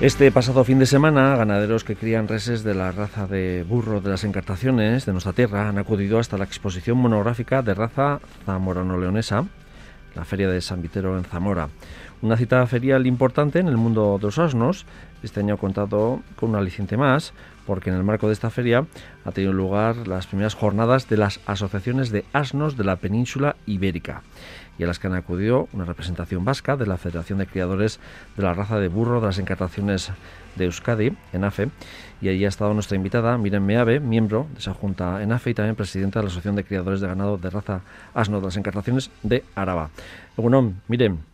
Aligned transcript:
Este 0.00 0.32
pasado 0.32 0.64
fin 0.64 0.78
de 0.78 0.86
semana, 0.86 1.36
ganaderos 1.36 1.84
que 1.84 1.94
crían 1.94 2.26
reses 2.26 2.64
de 2.64 2.72
la 2.72 2.90
raza 2.90 3.26
de 3.26 3.66
burro 3.68 4.00
de 4.00 4.08
las 4.08 4.24
encartaciones 4.24 5.04
de 5.04 5.12
nuestra 5.12 5.34
tierra 5.34 5.68
han 5.68 5.76
acudido 5.76 6.18
hasta 6.18 6.38
la 6.38 6.46
exposición 6.46 6.96
monográfica 6.96 7.60
de 7.60 7.74
raza 7.74 8.18
zamorano-leonesa, 8.46 9.44
la 10.14 10.24
Feria 10.24 10.48
de 10.48 10.62
San 10.62 10.80
Vitero 10.80 11.18
en 11.18 11.24
Zamora. 11.24 11.68
Una 12.22 12.38
cita 12.38 12.66
ferial 12.66 13.06
importante 13.06 13.58
en 13.58 13.68
el 13.68 13.76
mundo 13.76 14.16
de 14.16 14.24
los 14.24 14.38
asnos. 14.38 14.86
Este 15.22 15.40
año 15.40 15.54
ha 15.54 15.58
contado 15.58 16.22
con 16.34 16.48
un 16.48 16.56
aliciente 16.56 16.96
más, 16.96 17.34
porque 17.66 17.90
en 17.90 17.96
el 17.96 18.02
marco 18.02 18.26
de 18.26 18.32
esta 18.32 18.48
feria 18.48 18.86
ha 19.26 19.32
tenido 19.32 19.52
lugar 19.52 20.08
las 20.08 20.26
primeras 20.26 20.54
jornadas 20.54 21.10
de 21.10 21.18
las 21.18 21.40
asociaciones 21.44 22.08
de 22.08 22.24
asnos 22.32 22.78
de 22.78 22.84
la 22.84 22.96
península 22.96 23.56
ibérica 23.66 24.22
y 24.78 24.84
a 24.84 24.86
las 24.86 24.98
que 24.98 25.06
han 25.06 25.14
acudido 25.14 25.68
una 25.72 25.84
representación 25.84 26.44
vasca 26.44 26.76
de 26.76 26.86
la 26.86 26.96
Federación 26.96 27.38
de 27.38 27.46
Criadores 27.46 28.00
de 28.36 28.42
la 28.42 28.54
Raza 28.54 28.78
de 28.78 28.88
Burro 28.88 29.20
de 29.20 29.26
las 29.26 29.38
Encartaciones 29.38 30.10
de 30.56 30.64
Euskadi, 30.64 31.12
ENAFE, 31.32 31.68
y 32.20 32.28
allí 32.28 32.44
ha 32.44 32.48
estado 32.48 32.74
nuestra 32.74 32.96
invitada, 32.96 33.36
Miren 33.38 33.64
Meave, 33.64 34.00
miembro 34.00 34.46
de 34.52 34.58
esa 34.58 34.74
junta 34.74 35.22
ENAFE 35.22 35.50
y 35.50 35.54
también 35.54 35.76
presidenta 35.76 36.18
de 36.18 36.24
la 36.24 36.28
Asociación 36.28 36.56
de 36.56 36.64
Criadores 36.64 37.00
de 37.00 37.06
Ganado 37.06 37.36
de 37.38 37.50
Raza 37.50 37.80
Asno 38.14 38.40
de 38.40 38.46
las 38.46 38.56
Encartaciones 38.56 39.10
de 39.22 39.44
Araba. 39.54 39.90
Bueno, 40.36 40.72
Miren. 40.88 41.30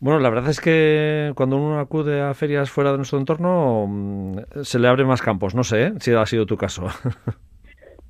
Bueno, 0.00 0.20
la 0.20 0.28
verdad 0.28 0.50
es 0.50 0.60
que 0.60 1.32
cuando 1.34 1.56
uno 1.56 1.80
acude 1.80 2.20
a 2.20 2.34
ferias 2.34 2.70
fuera 2.70 2.90
de 2.90 2.98
nuestro 2.98 3.18
entorno 3.18 3.86
mm, 3.88 4.38
se 4.62 4.78
le 4.78 4.88
abren 4.88 5.06
más 5.06 5.22
campos. 5.22 5.54
No 5.54 5.64
sé 5.64 5.86
¿eh? 5.86 5.92
si 6.00 6.12
ha 6.12 6.26
sido 6.26 6.44
tu 6.44 6.56
caso. 6.56 6.88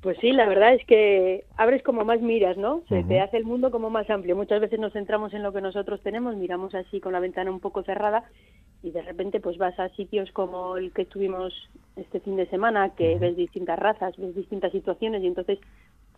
Pues 0.01 0.17
sí, 0.19 0.31
la 0.31 0.47
verdad 0.47 0.75
es 0.75 0.85
que 0.85 1.45
abres 1.57 1.81
como 1.81 2.05
más 2.05 2.21
miras, 2.21 2.55
¿no? 2.55 2.83
Se 2.87 3.03
te 3.03 3.19
hace 3.19 3.37
el 3.37 3.45
mundo 3.45 3.71
como 3.71 3.89
más 3.89 4.09
amplio. 4.09 4.35
Muchas 4.35 4.61
veces 4.61 4.79
nos 4.79 4.93
centramos 4.93 5.33
en 5.33 5.41
lo 5.41 5.51
que 5.51 5.61
nosotros 5.61 6.01
tenemos, 6.01 6.35
miramos 6.35 6.75
así 6.75 6.99
con 6.99 7.13
la 7.13 7.19
ventana 7.19 7.49
un 7.49 7.59
poco 7.59 7.83
cerrada 7.83 8.23
y 8.83 8.91
de 8.91 9.01
repente 9.01 9.39
pues 9.39 9.57
vas 9.57 9.77
a 9.79 9.89
sitios 9.89 10.31
como 10.31 10.77
el 10.77 10.93
que 10.93 11.01
estuvimos 11.01 11.51
este 11.95 12.19
fin 12.19 12.35
de 12.35 12.45
semana, 12.47 12.91
que 12.95 13.17
ves 13.17 13.35
distintas 13.35 13.79
razas, 13.79 14.15
ves 14.17 14.35
distintas 14.35 14.71
situaciones 14.71 15.23
y 15.23 15.27
entonces 15.27 15.59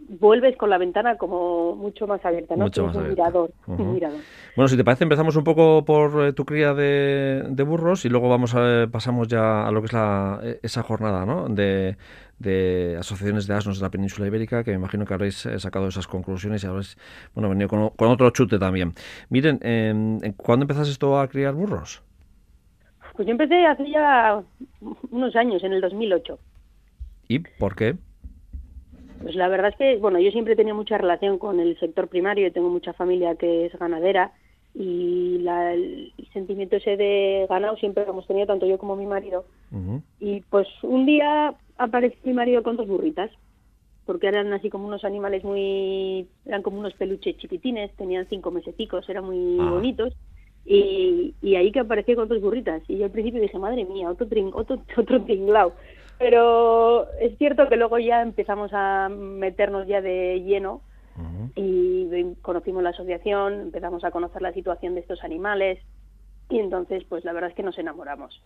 vuelves 0.07 0.55
con 0.57 0.69
la 0.69 0.77
ventana 0.77 1.17
como 1.17 1.75
mucho 1.75 2.07
más 2.07 2.23
abierta, 2.25 2.55
¿no? 2.55 2.65
Mucho 2.65 2.87
más 2.87 2.95
un, 2.95 3.09
mirador, 3.09 3.51
Bueno, 3.67 4.67
si 4.67 4.77
te 4.77 4.83
parece, 4.83 5.03
empezamos 5.03 5.35
un 5.35 5.43
poco 5.43 5.83
por 5.85 6.25
eh, 6.25 6.33
tu 6.33 6.45
cría 6.45 6.73
de, 6.73 7.63
burros 7.67 8.05
y 8.05 8.09
luego 8.09 8.29
vamos 8.29 8.55
a, 8.55 8.87
pasamos 8.91 9.27
ya 9.27 9.67
a 9.67 9.71
lo 9.71 9.81
que 9.81 9.87
es 9.87 9.93
la, 9.93 10.39
e, 10.41 10.59
esa 10.63 10.83
jornada, 10.83 11.25
¿no? 11.25 11.47
De, 11.49 11.97
de 12.39 12.95
asociaciones 12.97 13.45
de 13.47 13.53
asnos 13.53 13.79
de 13.79 13.83
la 13.83 13.91
península 13.91 14.27
ibérica, 14.27 14.63
que 14.63 14.71
me 14.71 14.77
imagino 14.77 15.05
que 15.05 15.13
habréis 15.13 15.45
eh, 15.45 15.59
sacado 15.59 15.87
esas 15.87 16.07
conclusiones 16.07 16.63
y 16.63 16.67
habréis 16.67 16.97
bueno, 17.33 17.49
venido 17.49 17.67
con, 17.67 18.09
otro 18.09 18.29
chute 18.31 18.57
también. 18.57 18.93
Miren, 19.29 19.59
eh, 19.61 20.33
¿cuándo 20.37 20.63
empezaste 20.63 20.91
esto 20.91 21.19
a 21.19 21.27
criar 21.27 21.53
burros? 21.53 22.01
Pues 23.15 23.27
yo 23.27 23.31
empecé 23.31 23.65
hace 23.65 23.89
ya 23.91 24.41
unos 25.11 25.35
años, 25.35 25.61
en 25.63 25.73
el 25.73 25.81
2008. 25.81 26.39
¿Y 27.27 27.39
por 27.39 27.75
qué? 27.75 27.97
Pues 29.21 29.35
la 29.35 29.47
verdad 29.47 29.69
es 29.71 29.75
que, 29.75 29.97
bueno, 29.97 30.19
yo 30.19 30.31
siempre 30.31 30.53
he 30.53 30.57
tenido 30.57 30.75
mucha 30.75 30.97
relación 30.97 31.37
con 31.37 31.59
el 31.59 31.77
sector 31.79 32.07
primario, 32.07 32.47
y 32.47 32.51
tengo 32.51 32.69
mucha 32.69 32.93
familia 32.93 33.35
que 33.35 33.65
es 33.65 33.77
ganadera 33.77 34.33
y 34.73 35.45
el 35.47 36.13
sentimiento 36.31 36.75
ese 36.75 36.95
de 36.95 37.47
ganado 37.49 37.75
siempre 37.77 38.05
lo 38.05 38.11
hemos 38.11 38.27
tenido 38.27 38.47
tanto 38.47 38.65
yo 38.65 38.77
como 38.77 38.95
mi 38.95 39.05
marido. 39.05 39.45
Y 40.19 40.41
pues 40.49 40.67
un 40.83 41.05
día 41.05 41.55
apareció 41.77 42.19
mi 42.23 42.33
marido 42.33 42.63
con 42.63 42.77
dos 42.77 42.87
burritas, 42.87 43.31
porque 44.05 44.27
eran 44.27 44.51
así 44.53 44.69
como 44.69 44.87
unos 44.87 45.03
animales 45.03 45.43
muy, 45.43 46.27
eran 46.45 46.61
como 46.61 46.79
unos 46.79 46.93
peluches 46.93 47.37
chiquitines, 47.37 47.91
tenían 47.95 48.27
cinco 48.29 48.51
meseticos, 48.51 49.07
eran 49.09 49.25
muy 49.25 49.57
ah. 49.59 49.69
bonitos. 49.69 50.13
Y, 50.65 51.33
y, 51.41 51.55
ahí 51.55 51.71
que 51.71 51.79
apareció 51.79 52.15
con 52.15 52.27
dos 52.27 52.41
burritas. 52.41 52.83
Y 52.87 52.97
yo 52.97 53.05
al 53.05 53.11
principio 53.11 53.41
dije, 53.41 53.57
madre 53.57 53.85
mía, 53.85 54.09
otro, 54.09 54.27
trin, 54.27 54.51
otro, 54.53 54.79
otro 54.97 55.21
tinglao. 55.23 55.73
Pero 56.19 57.09
es 57.13 57.37
cierto 57.37 57.69
que 57.69 57.77
luego 57.77 57.97
ya 57.97 58.21
empezamos 58.21 58.71
a 58.73 59.07
meternos 59.09 59.87
ya 59.87 60.01
de 60.01 60.41
lleno 60.41 60.81
y 61.55 62.07
conocimos 62.41 62.83
la 62.83 62.91
asociación, 62.91 63.61
empezamos 63.61 64.03
a 64.03 64.11
conocer 64.11 64.41
la 64.41 64.53
situación 64.53 64.93
de 64.95 65.01
estos 65.01 65.23
animales 65.23 65.79
y 66.49 66.59
entonces 66.59 67.03
pues 67.07 67.25
la 67.25 67.33
verdad 67.33 67.49
es 67.49 67.55
que 67.55 67.63
nos 67.63 67.77
enamoramos. 67.77 68.41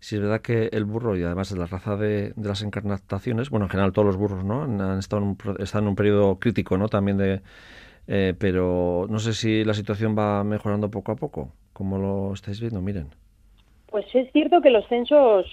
Si 0.00 0.16
es 0.16 0.22
verdad 0.22 0.40
que 0.40 0.68
el 0.72 0.84
burro 0.84 1.16
y 1.16 1.22
además 1.22 1.52
de 1.52 1.58
la 1.58 1.66
raza 1.66 1.96
de, 1.96 2.32
las 2.36 2.62
encarnaciones, 2.62 3.50
bueno, 3.50 3.66
en 3.66 3.70
general 3.70 3.92
todos 3.92 4.06
los 4.06 4.16
burros, 4.16 4.44
¿no? 4.44 4.62
Han 4.62 4.98
estado 4.98 5.22
en 5.22 5.28
un, 5.28 5.56
están 5.58 5.84
en 5.84 5.88
un 5.88 5.96
periodo 5.96 6.38
crítico, 6.38 6.78
¿no? 6.78 6.88
También 6.88 7.18
de... 7.18 7.40
Eh, 8.06 8.34
pero 8.38 9.06
no 9.10 9.18
sé 9.18 9.34
si 9.34 9.64
la 9.64 9.74
situación 9.74 10.16
va 10.16 10.42
mejorando 10.44 10.90
poco 10.90 11.12
a 11.12 11.16
poco. 11.16 11.52
como 11.74 11.98
lo 11.98 12.32
estáis 12.32 12.60
viendo? 12.60 12.80
Miren. 12.80 13.08
Pues 13.90 14.06
es 14.14 14.30
cierto 14.32 14.60
que 14.60 14.70
los 14.70 14.86
censos 14.88 15.46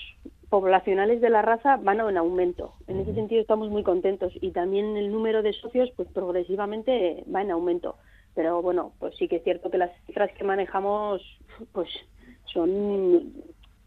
poblacionales 0.49 1.21
de 1.21 1.29
la 1.29 1.41
raza 1.41 1.77
van 1.77 1.99
en 1.99 2.17
aumento. 2.17 2.73
En 2.87 2.99
ese 2.99 3.13
sentido 3.13 3.41
estamos 3.41 3.69
muy 3.69 3.83
contentos 3.83 4.33
y 4.41 4.51
también 4.51 4.97
el 4.97 5.11
número 5.11 5.41
de 5.41 5.53
socios 5.53 5.91
pues 5.95 6.07
progresivamente 6.09 7.23
va 7.33 7.41
en 7.41 7.51
aumento. 7.51 7.95
Pero 8.33 8.61
bueno, 8.61 8.93
pues 8.99 9.15
sí 9.17 9.27
que 9.27 9.37
es 9.37 9.43
cierto 9.43 9.69
que 9.69 9.77
las 9.77 9.91
cifras 10.05 10.31
que 10.33 10.43
manejamos 10.43 11.21
pues 11.71 11.89
son 12.45 13.33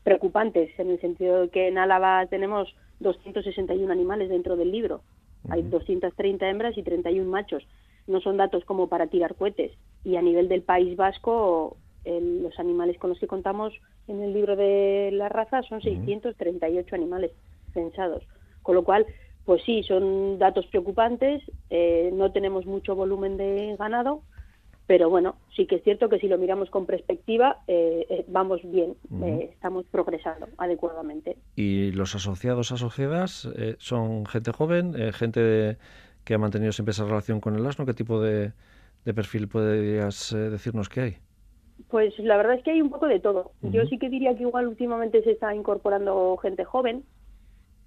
preocupantes 0.03 0.71
en 0.79 0.91
el 0.91 1.01
sentido 1.01 1.43
de 1.43 1.49
que 1.51 1.69
en 1.69 1.79
Álava 1.79 2.27
tenemos 2.27 2.75
261 3.01 3.93
animales 3.93 4.29
dentro 4.29 4.57
del 4.57 4.73
libro. 4.73 5.03
Hay 5.51 5.63
230 5.63 6.49
hembras 6.49 6.77
y 6.77 6.83
31 6.83 7.31
machos. 7.31 7.67
No 8.07 8.21
son 8.21 8.37
datos 8.39 8.65
como 8.65 8.89
para 8.89 9.07
tirar 9.07 9.35
cohetes. 9.35 9.73
Y 10.05 10.17
a 10.17 10.23
nivel 10.23 10.49
del 10.49 10.63
País 10.63 10.97
Vasco 10.97 11.77
los 12.21 12.59
animales 12.59 12.99
con 12.99 13.11
los 13.11 13.19
que 13.19 13.27
contamos 13.27 13.75
en 14.07 14.23
el 14.23 14.33
libro 14.33 14.57
de 14.57 15.11
la 15.13 15.29
raza 15.29 15.63
son 15.63 15.81
638 15.83 16.95
animales 16.95 17.33
censados. 17.73 18.25
Con 18.63 18.75
lo 18.75 18.85
cual, 18.85 19.07
pues 19.45 19.63
sí, 19.65 19.83
son 19.83 20.39
datos 20.39 20.67
preocupantes, 20.67 21.43
eh, 21.71 22.11
no 22.13 22.33
tenemos 22.33 22.67
mucho 22.67 22.95
volumen 22.95 23.37
de 23.37 23.77
ganado, 23.79 24.23
pero 24.87 25.11
bueno, 25.11 25.37
sí 25.55 25.67
que 25.67 25.77
es 25.77 25.85
cierto 25.85 26.09
que 26.09 26.19
si 26.19 26.29
lo 26.29 26.39
miramos 26.39 26.71
con 26.71 26.87
perspectiva, 26.87 27.59
eh, 27.67 28.07
eh, 28.09 28.25
vamos 28.29 28.61
bien, 28.65 28.95
estamos 29.41 29.85
progresando 29.91 30.49
adecuadamente. 30.57 31.37
¿Y 31.57 31.93
los 31.93 32.15
asociados, 32.15 32.73
asociadas, 32.73 33.49
son 33.79 34.25
gente 34.27 34.53
joven, 34.53 34.95
gente 35.13 35.77
que 36.25 36.35
ha 36.35 36.39
mantenido 36.39 36.73
siempre 36.73 36.93
esa 36.93 37.05
relación 37.05 37.41
con 37.41 37.55
el 37.55 37.67
asno? 37.67 37.85
¿Qué 37.85 37.95
tipo 37.95 38.21
de, 38.21 38.53
de 39.05 39.15
perfil 39.15 39.49
podrías 39.49 40.35
decirnos 40.35 40.89
que 40.89 41.01
hay? 41.01 41.17
Pues 41.91 42.19
la 42.19 42.37
verdad 42.37 42.57
es 42.57 42.65
que 42.65 42.73
hay 42.73 42.83
un 42.83 42.91
poco 42.91 43.07
de 43.07 43.21
todo. 43.21 43.53
Yo 43.63 43.87
sí 43.87 43.99
que 43.99 44.09
diría 44.09 44.37
que 44.37 44.43
igual 44.43 44.67
últimamente 44.67 45.23
se 45.23 45.31
está 45.33 45.55
incorporando 45.55 46.37
gente 46.37 46.65
joven, 46.65 47.05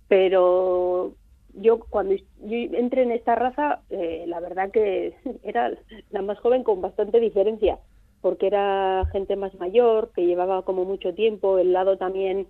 pero 0.07 1.13
yo 1.53 1.79
cuando 1.79 2.15
yo 2.15 2.23
entré 2.49 3.03
en 3.03 3.11
esta 3.11 3.35
raza, 3.35 3.81
eh, 3.89 4.23
la 4.27 4.39
verdad 4.39 4.71
que 4.71 5.13
era 5.43 5.71
la 6.09 6.21
más 6.21 6.39
joven 6.39 6.63
con 6.63 6.81
bastante 6.81 7.19
diferencia, 7.19 7.79
porque 8.21 8.47
era 8.47 9.05
gente 9.11 9.35
más 9.35 9.53
mayor, 9.55 10.11
que 10.15 10.25
llevaba 10.25 10.63
como 10.63 10.85
mucho 10.85 11.13
tiempo, 11.13 11.59
el 11.59 11.73
lado 11.73 11.97
también 11.97 12.47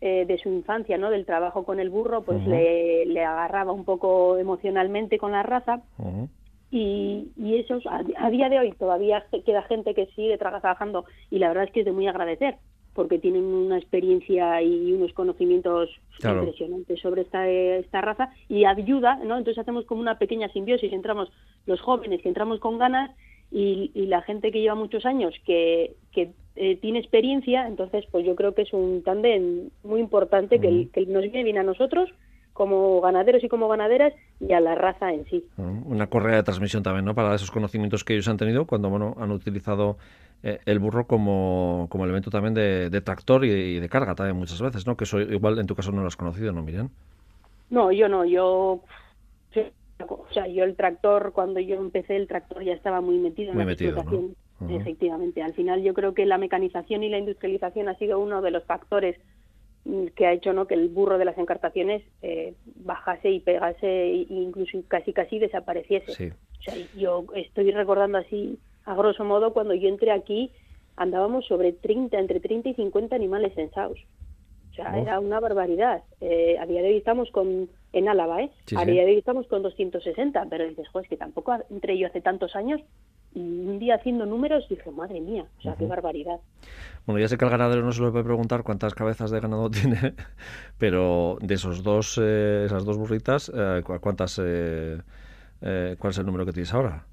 eh, 0.00 0.24
de 0.26 0.38
su 0.38 0.48
infancia, 0.48 0.98
¿no? 0.98 1.10
Del 1.10 1.26
trabajo 1.26 1.64
con 1.64 1.80
el 1.80 1.90
burro, 1.90 2.22
pues 2.22 2.44
le, 2.46 3.06
le, 3.06 3.24
agarraba 3.24 3.72
un 3.72 3.84
poco 3.84 4.36
emocionalmente 4.36 5.18
con 5.18 5.32
la 5.32 5.42
raza 5.42 5.82
y, 6.72 7.28
y 7.36 7.58
esos 7.58 7.84
a, 7.86 8.30
día 8.30 8.48
de 8.48 8.58
hoy 8.58 8.72
todavía 8.72 9.26
queda 9.44 9.62
gente 9.62 9.94
que 9.94 10.06
sigue 10.16 10.38
trabajando 10.38 11.04
y 11.30 11.38
la 11.38 11.48
verdad 11.48 11.64
es 11.64 11.70
que 11.70 11.80
es 11.80 11.86
de 11.86 11.92
muy 11.92 12.08
agradecer 12.08 12.56
porque 12.94 13.18
tienen 13.18 13.44
una 13.44 13.76
experiencia 13.76 14.60
y 14.62 14.92
unos 14.92 15.12
conocimientos 15.12 15.90
impresionantes 16.24 17.00
sobre 17.00 17.22
esta, 17.22 17.46
esta 17.48 18.00
raza 18.00 18.30
y 18.48 18.64
ayuda, 18.64 19.16
¿no? 19.16 19.38
Entonces 19.38 19.58
hacemos 19.58 19.84
como 19.84 20.00
una 20.00 20.18
pequeña 20.18 20.48
simbiosis, 20.48 20.92
entramos 20.92 21.30
los 21.66 21.80
jóvenes 21.80 22.22
que 22.22 22.28
entramos 22.28 22.58
con 22.58 22.78
ganas 22.78 23.10
y, 23.50 23.90
la 24.06 24.22
gente 24.22 24.50
que 24.50 24.60
lleva 24.60 24.74
muchos 24.74 25.04
años 25.04 25.34
que, 25.44 25.94
que 26.10 26.32
eh, 26.56 26.76
tiene 26.76 26.98
experiencia, 26.98 27.66
entonces 27.66 28.04
pues 28.10 28.24
yo 28.24 28.34
creo 28.34 28.54
que 28.54 28.62
es 28.62 28.72
un 28.72 29.02
tándem 29.02 29.70
muy 29.84 30.00
importante 30.00 30.58
que, 30.58 30.88
que 30.92 31.06
nos 31.06 31.22
viene 31.22 31.44
bien 31.44 31.58
a 31.58 31.62
nosotros 31.62 32.10
como 32.52 33.00
ganaderos 33.00 33.42
y 33.42 33.48
como 33.48 33.68
ganaderas 33.68 34.12
y 34.40 34.52
a 34.52 34.60
la 34.60 34.74
raza 34.74 35.12
en 35.12 35.24
sí. 35.26 35.44
Una 35.56 36.06
correa 36.06 36.36
de 36.36 36.42
transmisión 36.42 36.82
también, 36.82 37.04
¿no? 37.04 37.14
Para 37.14 37.34
esos 37.34 37.50
conocimientos 37.50 38.04
que 38.04 38.14
ellos 38.14 38.28
han 38.28 38.36
tenido 38.36 38.66
cuando, 38.66 38.90
bueno, 38.90 39.16
han 39.18 39.30
utilizado 39.30 39.96
eh, 40.42 40.58
el 40.66 40.78
burro 40.78 41.06
como, 41.06 41.86
como 41.90 42.04
elemento 42.04 42.30
también 42.30 42.54
de, 42.54 43.00
tractor 43.00 43.44
y, 43.44 43.80
de 43.80 43.88
carga 43.88 44.14
también 44.14 44.36
muchas 44.36 44.60
veces, 44.60 44.86
¿no? 44.86 44.96
Que 44.96 45.04
eso 45.04 45.20
igual 45.20 45.58
en 45.58 45.66
tu 45.66 45.74
caso 45.74 45.92
no 45.92 46.02
lo 46.02 46.08
has 46.08 46.16
conocido, 46.16 46.52
¿no, 46.52 46.62
Miriam? 46.62 46.90
No, 47.70 47.90
yo 47.92 48.08
no, 48.08 48.24
yo... 48.24 48.80
O 50.08 50.26
sea, 50.32 50.48
yo 50.48 50.64
el 50.64 50.74
tractor, 50.74 51.32
cuando 51.32 51.60
yo 51.60 51.76
empecé 51.76 52.16
el 52.16 52.26
tractor 52.26 52.64
ya 52.64 52.72
estaba 52.72 53.00
muy 53.00 53.18
metido 53.18 53.52
en 53.52 53.58
la 53.58 53.72
explotación. 53.72 54.34
Efectivamente. 54.68 55.42
Al 55.42 55.54
final 55.54 55.82
yo 55.82 55.94
creo 55.94 56.14
que 56.14 56.26
la 56.26 56.38
mecanización 56.38 57.02
y 57.02 57.08
la 57.08 57.18
industrialización 57.18 57.88
ha 57.88 57.94
sido 57.96 58.18
uno 58.18 58.42
de 58.42 58.50
los 58.50 58.64
factores 58.64 59.16
que 60.14 60.26
ha 60.26 60.32
hecho 60.32 60.52
¿no? 60.52 60.66
que 60.66 60.74
el 60.74 60.88
burro 60.88 61.18
de 61.18 61.24
las 61.24 61.36
encartaciones 61.38 62.02
eh, 62.22 62.54
bajase 62.76 63.30
y 63.30 63.40
pegase 63.40 63.86
e 63.86 64.26
incluso 64.28 64.78
casi 64.88 65.12
casi 65.12 65.38
desapareciese. 65.38 66.34
yo 66.96 67.24
estoy 67.34 67.70
recordando 67.72 68.18
así, 68.18 68.58
a 68.84 68.94
grosso 68.94 69.24
modo, 69.24 69.52
cuando 69.52 69.74
yo 69.74 69.88
entré 69.88 70.12
aquí, 70.12 70.52
andábamos 70.96 71.46
sobre 71.46 71.72
30, 71.72 72.18
entre 72.18 72.40
30 72.40 72.70
y 72.70 72.74
50 72.74 73.16
animales 73.16 73.54
censados. 73.54 73.98
O 74.72 74.74
sea, 74.74 74.98
era 74.98 75.20
una 75.20 75.38
barbaridad. 75.38 76.02
Eh, 76.22 76.56
a 76.58 76.64
día 76.64 76.80
de 76.80 76.88
hoy 76.88 76.96
estamos 76.96 77.30
con, 77.30 77.68
en 77.92 78.08
Álava, 78.08 78.42
¿eh? 78.42 78.50
a 78.74 78.84
día 78.86 79.04
de 79.04 79.10
hoy 79.10 79.18
estamos 79.18 79.46
con 79.46 79.62
260, 79.62 80.46
pero 80.48 80.66
dices, 80.66 80.88
joder, 80.88 81.04
es 81.04 81.10
que 81.10 81.16
tampoco 81.18 81.54
entre 81.70 81.98
yo 81.98 82.06
hace 82.06 82.22
tantos 82.22 82.56
años 82.56 82.80
y 83.34 83.40
un 83.40 83.78
día 83.78 83.94
haciendo 83.96 84.26
números 84.26 84.66
dije, 84.68 84.90
madre 84.90 85.20
mía, 85.20 85.44
o 85.58 85.62
sea, 85.62 85.74
qué 85.76 85.86
barbaridad. 85.86 86.40
Bueno, 87.06 87.20
ya 87.20 87.28
sé 87.28 87.38
que 87.38 87.44
al 87.44 87.50
ganadero 87.50 87.82
no 87.82 87.92
se 87.92 88.02
le 88.02 88.10
puede 88.10 88.24
preguntar 88.24 88.62
cuántas 88.62 88.94
cabezas 88.94 89.30
de 89.30 89.40
ganado 89.40 89.70
tiene, 89.70 90.14
pero 90.78 91.38
de 91.40 91.54
esos 91.54 91.82
dos, 91.82 92.18
eh, 92.22 92.64
esas 92.66 92.84
dos 92.84 92.98
burritas, 92.98 93.50
eh, 93.54 93.82
¿cuántas, 94.00 94.40
eh, 94.42 94.98
¿cuál 95.98 96.10
es 96.10 96.18
el 96.18 96.26
número 96.26 96.44
que 96.44 96.52
tienes 96.52 96.72
ahora? 96.74 97.04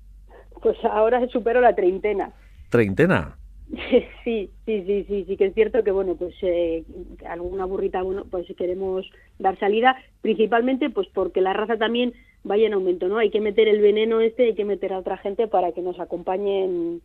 Pues 0.61 0.77
ahora 0.83 1.25
supero 1.27 1.61
la 1.61 1.73
treintena. 1.73 2.31
¿Treintena? 2.69 3.37
Sí, 4.23 4.49
sí, 4.65 4.83
sí, 4.85 5.05
sí, 5.07 5.25
sí 5.27 5.37
que 5.37 5.45
es 5.45 5.53
cierto 5.53 5.83
que 5.83 5.91
bueno, 5.91 6.15
pues 6.15 6.33
eh, 6.41 6.83
alguna 7.27 7.65
burrita, 7.65 8.01
bueno, 8.01 8.25
pues 8.29 8.47
queremos 8.57 9.09
dar 9.37 9.57
salida, 9.59 9.95
principalmente 10.21 10.89
pues 10.89 11.07
porque 11.13 11.41
la 11.41 11.53
raza 11.53 11.77
también 11.77 12.13
vaya 12.43 12.67
en 12.67 12.73
aumento, 12.73 13.07
¿no? 13.07 13.17
Hay 13.17 13.29
que 13.29 13.41
meter 13.41 13.67
el 13.67 13.81
veneno 13.81 14.21
este, 14.21 14.45
hay 14.45 14.55
que 14.55 14.65
meter 14.65 14.93
a 14.93 14.99
otra 14.99 15.17
gente 15.17 15.47
para 15.47 15.71
que 15.71 15.81
nos 15.81 15.99
acompañe 15.99 16.63
en, 16.63 17.01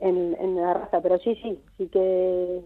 en 0.00 0.56
la 0.56 0.74
raza, 0.74 1.00
pero 1.02 1.18
sí, 1.18 1.36
sí, 1.42 1.58
sí 1.76 1.88
que 1.88 2.60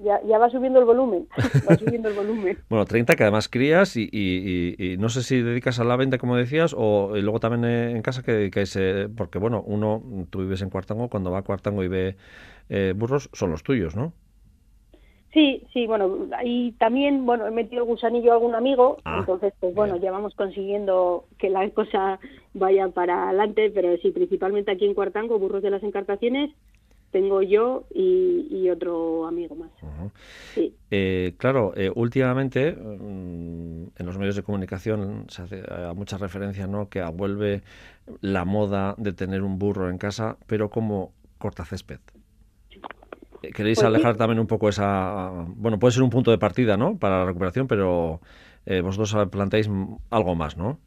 ya, 0.00 0.20
ya 0.26 0.38
va 0.38 0.50
subiendo 0.50 0.78
el 0.78 0.84
volumen, 0.84 1.28
va 1.68 1.76
subiendo 1.76 2.08
el 2.08 2.14
volumen. 2.14 2.58
bueno, 2.68 2.84
30 2.84 3.14
que 3.14 3.22
además 3.22 3.48
crías 3.48 3.96
y, 3.96 4.08
y, 4.12 4.96
no 4.98 5.08
sé 5.08 5.22
si 5.22 5.42
dedicas 5.42 5.78
a 5.80 5.84
la 5.84 5.96
venta, 5.96 6.18
como 6.18 6.36
decías, 6.36 6.74
o 6.76 7.12
luego 7.14 7.40
también 7.40 7.64
en 7.64 8.02
casa 8.02 8.22
que 8.22 8.32
dedicáis, 8.32 8.74
eh, 8.76 9.08
porque 9.14 9.38
bueno, 9.38 9.62
uno, 9.66 10.02
tú 10.30 10.40
vives 10.40 10.62
en 10.62 10.70
Cuartango, 10.70 11.08
cuando 11.08 11.30
va 11.30 11.38
a 11.38 11.42
Cuartango 11.42 11.84
y 11.84 11.88
ve 11.88 12.16
eh, 12.68 12.94
burros, 12.96 13.30
son 13.32 13.50
los 13.50 13.62
tuyos, 13.62 13.96
¿no? 13.96 14.12
Sí, 15.32 15.64
sí, 15.72 15.86
bueno, 15.86 16.28
ahí 16.36 16.72
también, 16.78 17.24
bueno, 17.24 17.46
he 17.46 17.50
metido 17.50 17.82
el 17.82 17.88
gusanillo 17.88 18.32
a 18.32 18.34
algún 18.34 18.54
amigo, 18.54 18.98
ah, 19.06 19.16
entonces, 19.20 19.54
pues 19.60 19.74
bueno, 19.74 19.96
ya 19.96 20.10
vamos 20.10 20.34
consiguiendo 20.34 21.24
que 21.38 21.48
la 21.48 21.68
cosa 21.70 22.20
vaya 22.52 22.88
para 22.88 23.28
adelante, 23.28 23.70
pero 23.70 23.96
sí, 23.96 24.10
principalmente 24.10 24.70
aquí 24.70 24.84
en 24.84 24.92
Cuartango, 24.92 25.38
burros 25.38 25.62
de 25.62 25.70
las 25.70 25.82
encartaciones, 25.82 26.50
tengo 27.12 27.42
yo 27.42 27.84
y, 27.94 28.68
otro 28.70 29.26
amigo 29.26 29.54
más. 29.54 29.70
sí. 30.54 30.74
Eh, 30.90 31.34
claro, 31.36 31.72
eh, 31.76 31.90
últimamente 31.94 32.72
mm, 32.72 33.84
en 33.98 34.06
los 34.06 34.16
medios 34.18 34.34
de 34.34 34.42
comunicación 34.42 35.26
se 35.28 35.42
hace 35.42 35.58
eh, 35.58 35.92
mucha 35.94 36.16
referencia 36.16 36.66
¿no? 36.66 36.88
que 36.88 37.02
vuelve 37.04 37.62
la 38.20 38.46
moda 38.46 38.94
de 38.96 39.12
tener 39.12 39.42
un 39.42 39.58
burro 39.58 39.90
en 39.90 39.98
casa, 39.98 40.38
pero 40.46 40.70
como 40.70 41.12
cortacésped. 41.38 42.00
¿Queréis 43.54 43.78
pues 43.78 43.86
alejar 43.86 44.16
también 44.16 44.38
un 44.38 44.46
poco 44.46 44.68
esa... 44.68 45.30
Bueno, 45.56 45.78
puede 45.78 45.92
ser 45.92 46.02
un 46.02 46.10
punto 46.10 46.30
de 46.30 46.38
partida, 46.38 46.76
¿no? 46.76 46.96
Para 46.98 47.20
la 47.20 47.24
recuperación, 47.26 47.66
pero 47.66 48.20
vosotros 48.82 49.28
planteáis 49.30 49.68
algo 50.10 50.34
más, 50.36 50.56
¿no? 50.56 50.78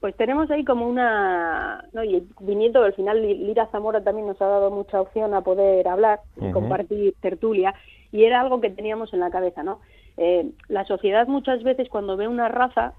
Pues 0.00 0.16
tenemos 0.16 0.50
ahí 0.50 0.64
como 0.64 0.88
una, 0.88 1.84
¿no? 1.92 2.02
y 2.02 2.26
viniendo 2.40 2.82
al 2.82 2.94
final 2.94 3.20
Lira 3.20 3.66
Zamora 3.66 4.02
también 4.02 4.26
nos 4.26 4.40
ha 4.40 4.46
dado 4.46 4.70
mucha 4.70 4.98
opción 4.98 5.34
a 5.34 5.42
poder 5.42 5.86
hablar 5.86 6.20
y 6.40 6.50
compartir 6.52 7.14
tertulia 7.20 7.74
y 8.10 8.24
era 8.24 8.40
algo 8.40 8.62
que 8.62 8.70
teníamos 8.70 9.12
en 9.12 9.20
la 9.20 9.30
cabeza, 9.30 9.62
¿no? 9.62 9.80
Eh, 10.16 10.50
la 10.68 10.86
sociedad 10.86 11.28
muchas 11.28 11.62
veces 11.62 11.90
cuando 11.90 12.16
ve 12.16 12.28
una 12.28 12.48
raza 12.48 12.94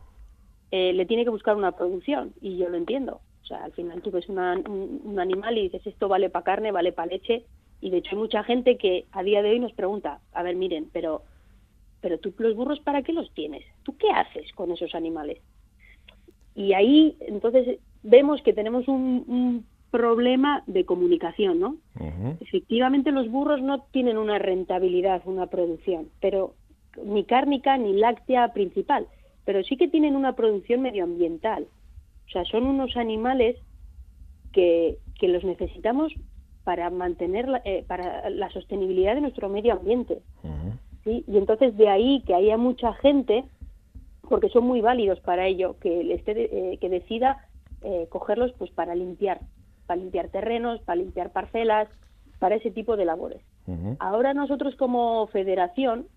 eh, 0.70 0.94
le 0.94 1.08
tiene 1.08 1.24
que 1.24 1.32
buscar 1.32 1.56
una 1.56 1.72
producción 1.72 2.34
y 2.40 2.58
yo 2.58 2.70
lo 2.70 2.78
entiendo. 2.78 3.20
O 3.42 3.46
sea, 3.46 3.64
al 3.64 3.72
final 3.72 4.02
tú 4.04 4.12
ves 4.12 4.30
un, 4.30 4.38
un, 4.38 5.20
animal 5.20 5.58
y 5.58 5.64
dices 5.64 5.86
esto 5.88 6.08
vale 6.08 6.30
para 6.30 6.46
carne, 6.46 6.72
vale 6.72 6.92
para 6.94 7.12
leche 7.12 7.46
y 7.82 7.90
de 7.90 7.98
hecho 7.98 8.12
hay 8.12 8.18
mucha 8.18 8.44
gente 8.44 8.78
que 8.78 9.06
a 9.12 9.24
día 9.24 9.42
de 9.42 9.50
hoy 9.50 9.60
nos 9.60 9.74
pregunta, 9.74 10.20
a 10.34 10.44
ver, 10.44 10.56
miren, 10.56 10.90
pero 10.94 11.24
pero 12.02 12.18
tú 12.18 12.34
los 12.40 12.56
burros 12.56 12.80
para 12.80 13.04
qué 13.04 13.14
los 13.14 13.32
tienes? 13.34 13.64
¿Tú 13.84 13.96
qué 13.98 14.10
haces 14.10 14.52
con 14.54 14.72
esos 14.72 14.94
animales? 14.96 15.38
Y 16.56 16.74
ahí, 16.74 17.16
entonces, 17.22 17.80
vemos 18.04 18.42
que 18.42 18.54
tenemos 18.54 18.88
un, 18.88 19.66
problema 19.92 20.64
de 20.68 20.86
comunicación, 20.86 21.60
¿no? 21.60 21.76
Efectivamente, 22.40 23.12
los 23.12 23.30
burros 23.30 23.62
no 23.62 23.82
tienen 23.92 24.18
una 24.18 24.40
rentabilidad, 24.40 25.22
una 25.26 25.48
producción, 25.48 26.08
pero 26.22 26.56
ni 27.04 27.26
cárnica 27.26 27.78
ni 27.78 27.92
láctea 27.92 28.54
principal, 28.54 29.08
pero 29.44 29.62
sí 29.64 29.76
que 29.76 29.90
tienen 29.90 30.16
una 30.16 30.34
producción 30.34 30.82
medioambiental. 30.82 31.68
O 32.26 32.32
sea, 32.32 32.46
son 32.46 32.68
unos 32.68 32.96
animales 32.96 33.58
que, 34.54 34.98
que 35.20 35.28
los 35.28 35.44
necesitamos 35.44 36.14
para 36.64 36.90
mantener 36.90 37.48
la, 37.48 37.62
eh, 37.66 37.84
para 37.88 38.30
la 38.30 38.50
sostenibilidad 38.52 39.16
de 39.16 39.22
nuestro 39.22 39.50
medio 39.50 39.74
ambiente. 39.74 40.22
¿sí? 41.04 41.24
Y 41.28 41.38
entonces 41.38 41.76
de 41.78 41.90
ahí 41.90 42.24
que 42.26 42.36
haya 42.36 42.58
mucha 42.58 42.94
gente 42.94 43.44
porque 44.32 44.50
son 44.50 44.64
muy 44.64 44.80
válidos 44.80 45.20
para 45.20 45.46
ello, 45.48 45.76
que, 45.82 46.14
esté, 46.14 46.32
eh, 46.74 46.78
que 46.78 46.88
decida 46.90 47.46
eh, 47.82 48.08
cogerlos 48.10 48.54
pues 48.54 48.72
para 48.72 48.96
limpiar, 48.96 49.42
para 49.88 50.00
limpiar 50.00 50.30
terrenos, 50.30 50.80
para 50.82 50.96
limpiar 51.02 51.32
parcelas, 51.32 51.90
para 52.40 52.56
ese 52.56 52.72
tipo 52.72 52.96
de 52.96 53.06
labores. 53.06 53.42
Ahora 54.00 54.34
nosotros 54.34 54.76
como 54.76 55.28
federación 55.28 56.08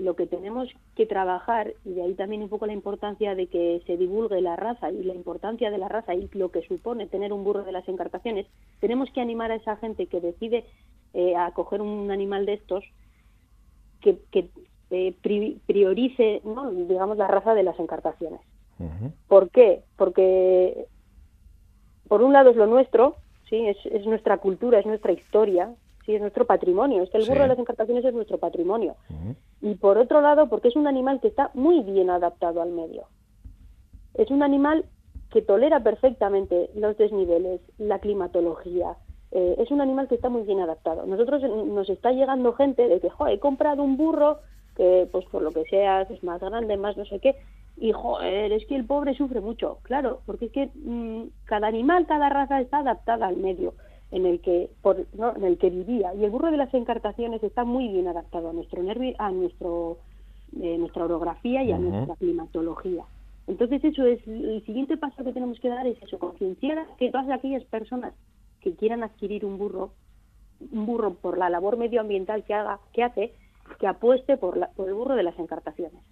lo 0.00 0.16
que 0.16 0.26
tenemos 0.26 0.68
que 0.96 1.06
trabajar, 1.06 1.74
y 1.84 1.92
de 1.92 2.02
ahí 2.02 2.14
también 2.14 2.42
un 2.42 2.48
poco 2.48 2.66
la 2.66 2.72
importancia 2.72 3.34
de 3.34 3.46
que 3.46 3.82
se 3.86 3.96
divulgue 3.96 4.40
la 4.40 4.56
raza 4.56 4.90
y 4.90 5.02
la 5.02 5.14
importancia 5.14 5.70
de 5.70 5.78
la 5.78 5.88
raza 5.88 6.14
y 6.14 6.28
lo 6.32 6.50
que 6.50 6.62
supone 6.62 7.06
tener 7.06 7.32
un 7.32 7.44
burro 7.44 7.64
de 7.64 7.72
las 7.72 7.88
encartaciones, 7.88 8.46
tenemos 8.80 9.10
que 9.10 9.20
animar 9.20 9.50
a 9.52 9.56
esa 9.56 9.76
gente 9.76 10.06
que 10.06 10.20
decide 10.20 10.64
eh, 11.12 11.36
a 11.36 11.50
coger 11.52 11.82
un 11.82 12.10
animal 12.10 12.46
de 12.46 12.54
estos, 12.54 12.84
que, 14.00 14.18
que, 14.30 14.48
eh, 14.90 15.14
priorice, 15.66 16.40
¿no? 16.44 16.70
digamos, 16.70 17.16
la 17.16 17.28
raza 17.28 17.54
de 17.54 17.62
las 17.62 17.78
encartaciones. 17.78 18.40
¿Por 19.28 19.50
qué? 19.50 19.82
Porque, 19.96 20.86
por 22.08 22.22
un 22.22 22.32
lado, 22.32 22.50
es 22.50 22.56
lo 22.56 22.66
nuestro, 22.66 23.16
¿sí? 23.48 23.66
es, 23.66 24.06
nuestra 24.06 24.38
cultura, 24.38 24.78
es 24.78 24.86
nuestra 24.86 25.12
historia, 25.12 25.74
¿sí? 26.04 26.14
es 26.14 26.20
nuestro 26.20 26.46
patrimonio. 26.46 27.02
el 27.12 27.26
burro 27.26 27.42
de 27.42 27.48
las 27.48 27.58
encartaciones 27.58 28.04
es 28.04 28.14
nuestro 28.14 28.38
patrimonio. 28.38 28.96
Y 29.60 29.74
por 29.74 29.98
otro 29.98 30.20
lado, 30.20 30.48
porque 30.48 30.68
es 30.68 30.76
un 30.76 30.86
animal 30.86 31.20
que 31.20 31.28
está 31.28 31.50
muy 31.54 31.82
bien 31.82 32.10
adaptado 32.10 32.62
al 32.62 32.70
medio. 32.70 33.04
Es 34.14 34.30
un 34.30 34.42
animal 34.42 34.84
que 35.30 35.42
tolera 35.42 35.82
perfectamente 35.82 36.70
los 36.74 36.96
desniveles, 36.96 37.60
la 37.78 38.00
climatología, 38.00 38.96
eh, 39.32 39.56
es 39.58 39.70
un 39.70 39.80
animal 39.80 40.08
que 40.08 40.16
está 40.16 40.28
muy 40.28 40.42
bien 40.42 40.60
adaptado. 40.60 41.06
Nosotros 41.06 41.42
nos 41.42 41.88
está 41.88 42.10
llegando 42.12 42.52
gente 42.52 42.88
de 42.88 43.00
que, 43.00 43.10
he 43.28 43.38
comprado 43.38 43.82
un 43.82 43.96
burro 43.96 44.38
que 44.76 45.08
pues 45.10 45.24
por 45.26 45.42
lo 45.42 45.52
que 45.52 45.64
sea 45.64 46.02
es 46.02 46.22
más 46.24 46.40
grande, 46.40 46.76
más 46.76 46.96
no 46.96 47.04
sé 47.04 47.20
qué, 47.20 47.36
y 47.76 47.92
joder, 47.92 48.52
es 48.52 48.66
que 48.66 48.76
el 48.76 48.86
pobre 48.86 49.14
sufre 49.14 49.40
mucho, 49.40 49.78
claro, 49.82 50.20
porque 50.26 50.46
es 50.46 50.52
que 50.52 50.70
mm, 50.74 51.28
cada 51.44 51.68
animal, 51.68 52.06
cada 52.06 52.28
raza 52.28 52.60
está 52.60 52.78
adaptada 52.78 53.26
al 53.26 53.36
medio 53.36 53.74
en 54.10 54.26
el 54.26 54.40
que 54.40 54.70
por, 54.82 55.06
¿no? 55.14 55.34
en 55.36 55.44
el 55.44 55.58
que 55.58 55.70
vivía 55.70 56.14
y 56.14 56.24
el 56.24 56.30
burro 56.30 56.50
de 56.50 56.56
las 56.56 56.72
encartaciones 56.74 57.42
está 57.42 57.64
muy 57.64 57.88
bien 57.88 58.08
adaptado 58.08 58.50
a 58.50 58.52
nuestro 58.52 58.82
nervio, 58.82 59.14
a 59.18 59.30
nuestro 59.30 59.98
eh, 60.60 60.78
nuestra 60.78 61.04
orografía 61.04 61.62
y 61.62 61.70
a 61.70 61.78
nuestra 61.78 62.16
climatología. 62.16 63.04
Entonces 63.46 63.84
eso 63.84 64.04
es 64.04 64.26
el 64.26 64.64
siguiente 64.66 64.96
paso 64.96 65.24
que 65.24 65.32
tenemos 65.32 65.60
que 65.60 65.68
dar 65.68 65.86
es 65.86 66.00
eso, 66.02 66.18
concienciar 66.18 66.86
que 66.98 67.10
todas 67.10 67.30
aquellas 67.30 67.64
personas 67.64 68.12
que 68.60 68.74
quieran 68.74 69.02
adquirir 69.02 69.44
un 69.44 69.58
burro, 69.58 69.92
un 70.72 70.86
burro 70.86 71.14
por 71.14 71.38
la 71.38 71.50
labor 71.50 71.76
medioambiental 71.76 72.42
que 72.44 72.54
haga, 72.54 72.80
que 72.92 73.04
hace, 73.04 73.32
que 73.78 73.86
apueste 73.86 74.36
por, 74.36 74.56
la, 74.56 74.68
por 74.70 74.88
el 74.88 74.94
burro 74.94 75.14
de 75.14 75.22
las 75.22 75.38
encartaciones. 75.38 76.02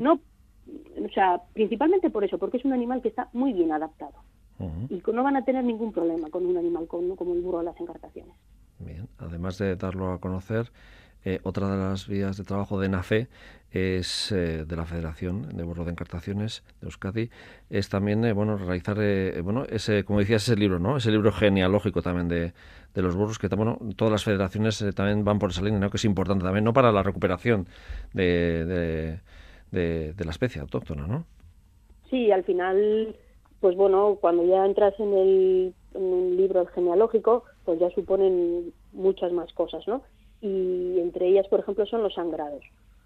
No, 0.00 0.14
o 0.14 1.08
sea, 1.14 1.42
principalmente 1.52 2.10
por 2.10 2.24
eso, 2.24 2.38
porque 2.38 2.56
es 2.56 2.64
un 2.64 2.72
animal 2.72 3.00
que 3.00 3.08
está 3.08 3.28
muy 3.32 3.52
bien 3.52 3.72
adaptado. 3.72 4.14
Y 4.58 5.02
no 5.12 5.22
van 5.22 5.36
a 5.36 5.44
tener 5.44 5.64
ningún 5.64 5.92
problema 5.92 6.30
con 6.30 6.46
un 6.46 6.56
animal 6.56 6.86
como, 6.86 7.16
como 7.16 7.34
el 7.34 7.40
burro 7.40 7.58
de 7.58 7.64
las 7.64 7.80
encartaciones. 7.80 8.34
Bien, 8.78 9.08
además 9.18 9.58
de 9.58 9.76
darlo 9.76 10.12
a 10.12 10.20
conocer, 10.20 10.70
eh, 11.24 11.40
otra 11.42 11.70
de 11.70 11.78
las 11.78 12.06
vías 12.06 12.36
de 12.36 12.44
trabajo 12.44 12.78
de 12.78 12.90
NAFE 12.90 13.28
es 13.70 14.30
eh, 14.30 14.66
de 14.66 14.76
la 14.76 14.84
Federación 14.84 15.56
de 15.56 15.64
Burro 15.64 15.84
de 15.84 15.90
Encartaciones 15.90 16.62
de 16.80 16.86
Euskadi, 16.86 17.30
es 17.70 17.88
también 17.88 18.24
eh, 18.26 18.34
bueno 18.34 18.58
realizar 18.58 18.96
bueno 19.42 19.64
ese 19.70 20.04
como 20.04 20.18
decías 20.18 20.42
ese 20.42 20.56
libro, 20.56 20.78
¿no? 20.78 20.98
Ese 20.98 21.10
libro 21.10 21.32
genealógico 21.32 22.02
también 22.02 22.28
de, 22.28 22.52
de 22.92 23.02
los 23.02 23.16
burros 23.16 23.38
que 23.38 23.48
bueno, 23.48 23.78
todas 23.96 24.12
las 24.12 24.24
federaciones 24.24 24.84
también 24.94 25.24
van 25.24 25.38
por 25.38 25.50
esa 25.50 25.62
línea, 25.62 25.80
¿no? 25.80 25.90
Que 25.90 25.96
es 25.96 26.04
importante 26.04 26.44
también 26.44 26.64
no 26.64 26.74
para 26.74 26.92
la 26.92 27.02
recuperación 27.02 27.66
de, 28.12 29.20
de, 29.72 30.24
la 30.24 30.30
especie 30.30 30.60
autóctona, 30.60 31.06
¿no? 31.06 31.24
Sí, 32.10 32.30
al 32.30 32.44
final 32.44 33.16
pues 33.64 33.78
bueno, 33.78 34.18
cuando 34.20 34.44
ya 34.44 34.66
entras 34.66 34.92
en 35.00 35.14
el, 35.14 35.74
libro 36.36 36.66
genealógico, 36.66 37.44
pues 37.64 37.80
ya 37.80 37.88
suponen 37.88 38.74
muchas 38.92 39.32
más 39.32 39.50
cosas, 39.54 39.88
¿no? 39.88 40.02
y 40.42 41.00
entre 41.00 41.28
ellas, 41.28 41.48
por 41.48 41.60
ejemplo, 41.60 41.86
son 41.86 42.02
los 42.02 42.12
sangrados. 42.12 42.62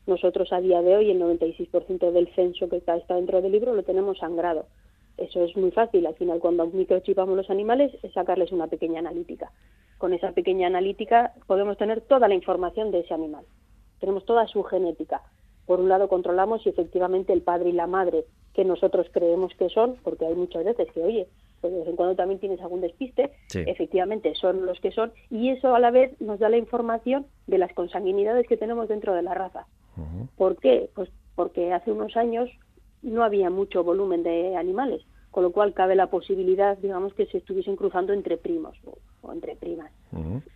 Nosotros 0.08 0.52
a 0.52 0.60
día 0.60 0.82
de 0.82 0.96
hoy 0.96 1.12
el 1.12 1.20
96% 1.20 2.10
del 2.10 2.34
censo 2.34 2.68
que 2.68 2.78
está, 2.78 2.96
dentro 3.14 3.40
del 3.40 3.52
libro 3.52 3.72
lo 3.72 3.84
tenemos 3.84 4.18
sangrado. 4.18 4.66
Eso 5.16 5.44
es 5.44 5.56
muy 5.56 5.70
fácil. 5.70 6.04
Al 6.08 6.16
final, 6.16 6.40
cuando 6.40 6.66
microchipamos 6.66 7.36
los 7.36 7.50
animales, 7.50 7.92
es 8.02 8.12
sacarles 8.12 8.50
una 8.50 8.66
pequeña 8.66 8.98
analítica. 8.98 9.52
con 9.98 10.12
esa 10.12 10.32
pequeña 10.32 10.66
analítica 10.66 11.34
podemos 11.46 11.78
tener 11.78 12.00
toda 12.00 12.26
la 12.26 12.34
información 12.34 12.90
de 12.90 13.00
ese 13.00 13.14
animal. 13.14 13.44
Tenemos 14.00 14.24
toda 14.24 14.48
su 14.48 14.64
genética. 14.64 15.22
Por 15.66 15.78
un 15.78 15.88
lado 15.88 16.08
controlamos 16.08 16.64
si 16.64 16.70
efectivamente 16.70 17.32
el 17.32 17.42
padre 17.42 17.68
y 17.68 17.74
la 17.74 17.86
madre 17.86 18.24
que 18.58 18.64
nosotros 18.64 19.06
creemos 19.12 19.54
que 19.54 19.68
son, 19.68 19.94
porque 20.02 20.26
hay 20.26 20.34
muchas 20.34 20.64
veces 20.64 20.90
que, 20.92 21.00
oye, 21.00 21.28
pues 21.60 21.72
de 21.72 21.78
vez 21.78 21.88
en 21.88 21.94
cuando 21.94 22.16
también 22.16 22.40
tienes 22.40 22.60
algún 22.60 22.80
despiste, 22.80 23.30
efectivamente 23.54 24.34
son 24.34 24.66
los 24.66 24.80
que 24.80 24.90
son, 24.90 25.12
y 25.30 25.50
eso 25.50 25.76
a 25.76 25.78
la 25.78 25.92
vez 25.92 26.20
nos 26.20 26.40
da 26.40 26.48
la 26.48 26.56
información 26.56 27.26
de 27.46 27.58
las 27.58 27.72
consanguinidades 27.72 28.48
que 28.48 28.56
tenemos 28.56 28.88
dentro 28.88 29.14
de 29.14 29.22
la 29.22 29.32
raza. 29.32 29.68
¿Por 30.36 30.56
qué? 30.56 30.90
Pues 30.92 31.08
porque 31.36 31.72
hace 31.72 31.92
unos 31.92 32.16
años 32.16 32.50
no 33.00 33.22
había 33.22 33.48
mucho 33.48 33.84
volumen 33.84 34.24
de 34.24 34.56
animales, 34.56 35.02
con 35.30 35.44
lo 35.44 35.52
cual 35.52 35.72
cabe 35.72 35.94
la 35.94 36.08
posibilidad, 36.08 36.76
digamos, 36.78 37.14
que 37.14 37.26
se 37.26 37.38
estuviesen 37.38 37.76
cruzando 37.76 38.12
entre 38.12 38.38
primos 38.38 38.76
o, 39.22 39.32
entre 39.32 39.54
primas. 39.54 39.92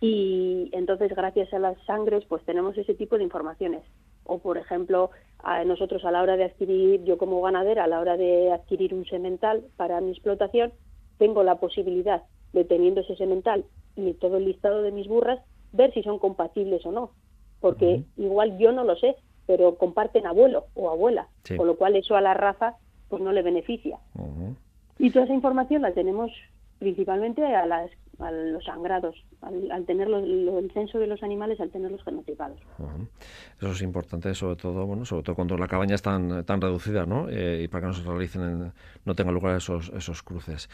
Y 0.01 0.69
entonces, 0.73 1.15
gracias 1.15 1.53
a 1.53 1.59
las 1.59 1.77
sangres, 1.85 2.25
pues 2.25 2.43
tenemos 2.43 2.77
ese 2.77 2.95
tipo 2.95 3.17
de 3.17 3.23
informaciones. 3.23 3.83
O, 4.25 4.39
por 4.39 4.57
ejemplo, 4.57 5.11
a 5.39 5.63
nosotros 5.65 6.03
a 6.05 6.11
la 6.11 6.21
hora 6.21 6.37
de 6.37 6.45
adquirir, 6.45 7.03
yo 7.03 7.17
como 7.17 7.41
ganadera, 7.41 7.83
a 7.83 7.87
la 7.87 7.99
hora 7.99 8.17
de 8.17 8.51
adquirir 8.51 8.93
un 8.93 9.05
semental 9.05 9.63
para 9.75 9.99
mi 10.01 10.11
explotación, 10.11 10.71
tengo 11.17 11.43
la 11.43 11.55
posibilidad 11.55 12.23
de, 12.53 12.63
teniendo 12.63 13.01
ese 13.01 13.15
semental 13.15 13.65
y 13.95 14.13
todo 14.13 14.37
el 14.37 14.45
listado 14.45 14.81
de 14.81 14.91
mis 14.91 15.07
burras, 15.07 15.39
ver 15.71 15.93
si 15.93 16.03
son 16.03 16.19
compatibles 16.19 16.85
o 16.85 16.91
no. 16.91 17.11
Porque 17.59 18.03
igual 18.17 18.57
yo 18.57 18.71
no 18.71 18.83
lo 18.83 18.95
sé, 18.95 19.15
pero 19.45 19.75
comparten 19.75 20.25
abuelo 20.25 20.65
o 20.73 20.89
abuela, 20.89 21.27
con 21.55 21.67
lo 21.67 21.75
cual 21.77 21.95
eso 21.95 22.15
a 22.15 22.21
la 22.21 22.33
raza 22.33 22.75
pues 23.09 23.21
no 23.21 23.31
le 23.31 23.41
beneficia. 23.41 23.99
Y 24.97 25.11
toda 25.11 25.25
esa 25.25 25.33
información 25.33 25.81
la 25.81 25.93
tenemos 25.93 26.31
principalmente 26.79 27.45
a, 27.45 27.65
las, 27.65 27.91
a 28.23 28.31
los 28.31 28.63
sangrados, 28.63 29.15
al, 29.41 29.85
tener 29.85 30.07
el 30.07 30.71
censo 30.73 30.99
de 30.99 31.07
los 31.07 31.21
animales, 31.23 31.59
al 31.59 31.69
tenerlos 31.69 32.03
genotipados. 32.03 32.59
Eso 33.57 33.71
es 33.71 33.81
importante, 33.81 34.33
sobre 34.33 34.55
todo, 34.55 34.85
bueno, 34.85 35.05
sobre 35.05 35.23
todo 35.23 35.35
cuando 35.35 35.57
la 35.57 35.67
cabaña 35.67 35.95
es 35.95 36.01
tan, 36.01 36.43
tan 36.45 36.61
reducida, 36.61 37.05
¿no? 37.05 37.27
Eh, 37.29 37.63
y 37.63 37.67
para 37.67 37.81
que 37.81 37.87
no 37.87 37.93
se 37.93 38.03
realicen, 38.03 38.71
no 39.05 39.15
tengan 39.15 39.33
lugar 39.33 39.57
esos, 39.57 39.91
esos 39.95 40.23
cruces. 40.23 40.69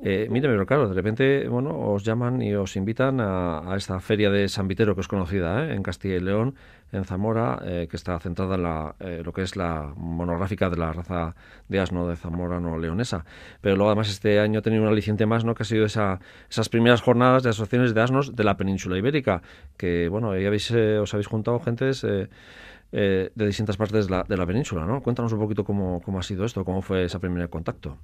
Eh, 0.00 0.28
mire, 0.30 0.48
pero 0.48 0.66
claro, 0.66 0.88
de 0.88 0.94
repente, 0.94 1.48
bueno, 1.48 1.78
os 1.92 2.04
llaman 2.04 2.42
y 2.42 2.54
os 2.54 2.76
invitan 2.76 3.20
a, 3.20 3.72
a 3.72 3.76
esta 3.76 4.00
feria 4.00 4.30
de 4.30 4.48
San 4.48 4.68
Vitero, 4.68 4.94
que 4.94 5.00
es 5.00 5.08
conocida 5.08 5.64
¿eh? 5.64 5.74
en 5.74 5.82
Castilla 5.82 6.16
y 6.16 6.20
León, 6.20 6.54
en 6.92 7.04
Zamora, 7.04 7.60
eh, 7.64 7.86
que 7.88 7.96
está 7.96 8.18
centrada 8.18 8.56
en 8.56 8.62
la, 8.62 8.94
eh, 9.00 9.22
lo 9.24 9.32
que 9.32 9.42
es 9.42 9.56
la 9.56 9.92
monográfica 9.96 10.68
de 10.68 10.76
la 10.76 10.92
raza 10.92 11.34
de 11.68 11.80
asno 11.80 12.08
de 12.08 12.16
Zamora 12.16 12.60
no 12.60 12.78
leonesa. 12.78 13.24
Pero 13.60 13.76
luego 13.76 13.90
además 13.90 14.10
este 14.10 14.40
año 14.40 14.58
ha 14.58 14.62
tenido 14.62 14.82
un 14.82 14.88
aliciente 14.88 15.26
más, 15.26 15.44
¿no? 15.44 15.54
que 15.54 15.62
ha 15.62 15.66
sido 15.66 15.84
esa, 15.84 16.20
esas 16.48 16.68
primeras 16.68 17.00
jornadas 17.02 17.42
de 17.42 17.50
asociaciones 17.50 17.94
de 17.94 18.00
asnos 18.00 18.34
de 18.34 18.44
la 18.44 18.56
península 18.56 18.98
ibérica, 18.98 19.42
que 19.76 20.08
bueno, 20.08 20.32
ahí 20.32 20.46
habéis, 20.46 20.70
eh, 20.70 20.98
os 20.98 21.12
habéis 21.14 21.28
juntado 21.28 21.60
gentes 21.60 22.02
de 22.92 23.30
distintas 23.36 23.76
partes 23.76 24.06
de 24.06 24.10
la, 24.10 24.24
de 24.24 24.36
la, 24.36 24.46
península, 24.46 24.84
¿no? 24.84 25.00
Cuéntanos 25.00 25.32
un 25.32 25.38
poquito 25.38 25.62
cómo, 25.62 26.00
cómo 26.04 26.18
ha 26.18 26.22
sido 26.22 26.44
esto, 26.44 26.64
cómo 26.64 26.82
fue 26.82 27.04
ese 27.04 27.20
primer 27.20 27.48
contacto. 27.48 27.98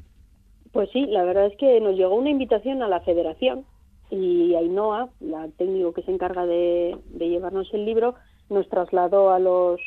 Pues 0.70 0.90
sí, 0.92 1.06
la 1.06 1.24
verdad 1.24 1.46
es 1.46 1.56
que 1.56 1.80
nos 1.80 1.96
llegó 1.96 2.14
una 2.14 2.30
invitación 2.30 2.82
a 2.82 2.88
la 2.88 3.00
federación 3.00 3.64
y 4.10 4.54
Ainhoa, 4.54 5.08
la 5.18 5.48
técnico 5.56 5.92
que 5.92 6.02
se 6.02 6.12
encarga 6.12 6.46
de 6.46 6.96
llevarnos 7.18 7.72
el 7.74 7.84
libro, 7.84 8.14
nos 8.48 8.68
trasladó 8.68 9.30
a 9.30 9.38
los 9.38 9.80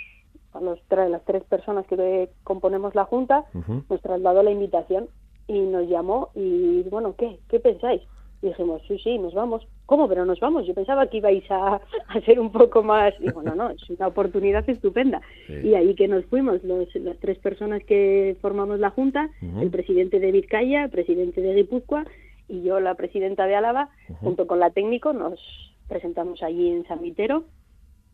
a 0.54 0.62
los 0.62 0.80
las 0.90 1.24
tres 1.26 1.44
personas 1.44 1.86
que 1.86 2.30
componemos 2.44 2.96
la 2.96 3.06
junta, 3.06 3.46
nos 3.90 4.02
trasladó 4.02 4.42
la 4.42 4.52
invitación 4.52 5.08
y 5.48 5.60
nos 5.60 5.88
llamó 5.88 6.30
y 6.36 6.84
bueno, 6.90 7.16
¿qué? 7.18 7.40
¿Qué 7.50 7.60
pensáis? 7.60 8.02
Y 8.42 8.48
dijimos, 8.48 8.82
sí, 8.88 8.98
sí, 9.00 9.18
nos 9.18 9.34
vamos. 9.34 9.68
¿Cómo? 9.86 10.08
Pero 10.08 10.24
nos 10.24 10.40
vamos. 10.40 10.66
Yo 10.66 10.74
pensaba 10.74 11.08
que 11.08 11.18
ibais 11.18 11.44
a, 11.52 11.82
hacer 12.08 12.40
un 12.40 12.52
poco 12.52 12.84
más. 12.84 13.14
Y 13.20 13.30
bueno, 13.32 13.54
no, 13.54 13.70
es 13.70 13.90
una 13.90 14.08
oportunidad 14.08 14.68
estupenda. 14.70 15.22
Y 15.50 15.74
ahí 15.74 15.94
que 15.94 16.08
nos 16.08 16.26
fuimos, 16.26 16.64
los, 16.64 16.94
las 16.96 17.18
tres 17.18 17.38
personas 17.40 17.84
que 17.84 18.38
formamos 18.42 18.80
la 18.80 18.92
Junta, 18.92 19.30
el 19.60 19.70
presidente 19.70 20.20
de 20.20 20.32
Vizcaya, 20.32 20.86
el 20.86 20.90
presidente 20.90 21.42
de 21.42 21.54
Guipúzcoa 21.54 22.06
y 22.48 22.62
yo, 22.64 22.80
la 22.80 22.96
presidenta 22.96 23.46
de 23.46 23.56
Álava, 23.56 23.90
junto 24.22 24.48
con 24.48 24.60
la 24.60 24.70
técnico, 24.70 25.12
nos 25.12 25.40
presentamos 25.88 26.42
allí 26.42 26.70
en 26.70 26.86
San 26.88 27.02
Vitero 27.02 27.44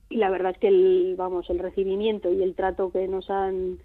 y 0.09 0.17
la 0.17 0.29
verdad 0.29 0.51
es 0.51 0.57
que 0.59 0.67
el, 0.67 1.15
vamos, 1.17 1.49
el 1.49 1.59
recibimiento 1.59 2.31
y 2.31 2.43
el 2.43 2.55
trato 2.55 2.91
que 2.91 3.07
nos 3.07 3.29
han 3.29 3.79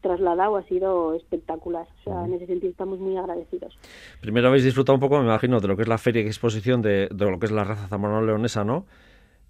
trasladado 0.00 0.56
ha 0.56 0.62
sido 0.64 1.14
espectacular. 1.14 1.86
O 2.00 2.04
sea, 2.04 2.24
en 2.24 2.34
ese 2.34 2.46
sentido 2.46 2.70
estamos 2.70 2.98
muy 2.98 3.16
agradecidos. 3.16 3.78
Primero 4.20 4.48
habéis 4.48 4.64
disfrutado 4.64 4.94
un 4.96 5.00
poco, 5.00 5.18
me 5.18 5.24
imagino, 5.24 5.60
de 5.60 5.68
lo 5.68 5.76
que 5.76 5.82
es 5.82 5.88
la 5.88 5.98
feria 5.98 6.22
y 6.22 6.26
exposición 6.26 6.82
de, 6.82 7.08
de 7.10 7.30
lo 7.30 7.38
que 7.38 7.46
es 7.46 7.52
la 7.52 7.64
raza 7.64 7.86
zamorano-leonesa, 7.86 8.64
¿no? 8.64 8.86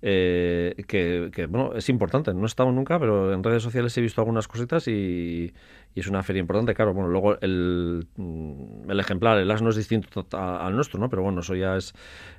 Eh, 0.05 0.75
que, 0.89 1.47
bueno, 1.49 1.75
es 1.75 1.89
importante. 1.89 2.35
No 2.35 2.43
he 2.43 2.47
estado 2.47 2.73
nunca, 2.73 2.99
pero 2.99 3.33
en 3.33 3.43
redes 3.45 3.63
sociales 3.63 3.97
he 3.97 4.01
visto 4.01 4.21
algunas 4.21 4.49
cositas 4.49 4.89
y, 4.89 5.53
es 5.95 6.09
una 6.09 6.23
feria 6.25 6.41
importante. 6.41 6.75
Claro, 6.75 6.93
bueno, 6.93 7.09
luego 7.09 7.41
el, 7.41 8.07
mm, 8.17 8.91
el 8.91 9.01
ejemplar, 9.01 9.39
el 9.39 9.51
asno 9.51 9.71
es 9.71 9.77
distinto 9.77 10.27
al 10.37 10.75
nuestro, 10.75 10.99
¿no? 10.99 11.09
Pero 11.09 11.23
bueno, 11.23 11.41
eso 11.41 11.55
ya 11.55 11.77
es 11.77 11.95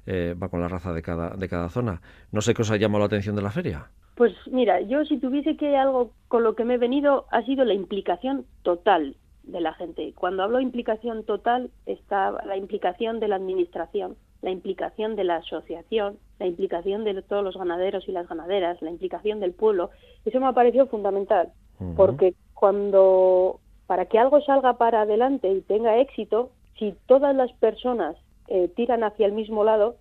eh, 0.05 0.35
va 0.41 0.49
con 0.49 0.59
la 0.59 0.67
raza 0.67 0.91
de 0.91 1.01
cada, 1.01 1.29
de 1.37 1.47
cada 1.47 1.69
zona. 1.69 2.01
No 2.31 2.41
sé 2.41 2.53
qué 2.53 2.63
os 2.63 2.71
ha 2.71 2.77
llamado 2.77 2.99
la 2.99 3.05
atención 3.05 3.35
de 3.35 3.41
la 3.41 3.51
feria. 3.51 3.87
Pues 4.15 4.33
mira, 4.51 4.81
yo 4.81 5.05
si 5.05 5.17
tuviese 5.17 5.55
que 5.55 5.77
algo 5.77 6.11
con 6.27 6.43
lo 6.43 6.55
que 6.55 6.65
me 6.65 6.75
he 6.75 6.77
venido 6.77 7.25
ha 7.31 7.43
sido 7.43 7.63
la 7.63 7.73
implicación 7.73 8.45
total 8.61 9.15
de 9.43 9.61
la 9.61 9.73
gente. 9.73 10.13
Cuando 10.15 10.43
hablo 10.43 10.57
de 10.57 10.63
implicación 10.63 11.23
total 11.23 11.71
está 11.85 12.31
la 12.45 12.57
implicación 12.57 13.19
de 13.19 13.27
la 13.27 13.37
administración 13.37 14.15
la 14.43 14.51
implicación 14.51 15.15
de 15.15 15.23
la 15.23 15.37
asociación, 15.37 16.19
la 16.37 16.45
implicación 16.45 17.05
de 17.05 17.19
todos 17.21 17.43
los 17.43 17.57
ganaderos 17.57 18.07
y 18.07 18.11
las 18.11 18.27
ganaderas, 18.27 18.81
la 18.81 18.91
implicación 18.91 19.39
del 19.39 19.53
pueblo, 19.53 19.89
eso 20.25 20.39
me 20.39 20.47
ha 20.47 20.51
parecido 20.51 20.85
fundamental, 20.87 21.49
porque 21.95 22.35
cuando 22.53 23.59
para 23.87 24.05
que 24.05 24.19
algo 24.19 24.41
salga 24.41 24.77
para 24.77 25.01
adelante 25.01 25.51
y 25.51 25.61
tenga 25.61 25.97
éxito, 25.97 26.51
si 26.77 26.93
todas 27.07 27.35
las 27.35 27.51
personas 27.53 28.15
eh, 28.47 28.69
tiran 28.75 29.03
hacia 29.03 29.25
el 29.25 29.31
mismo 29.31 29.63
lado, 29.63 29.95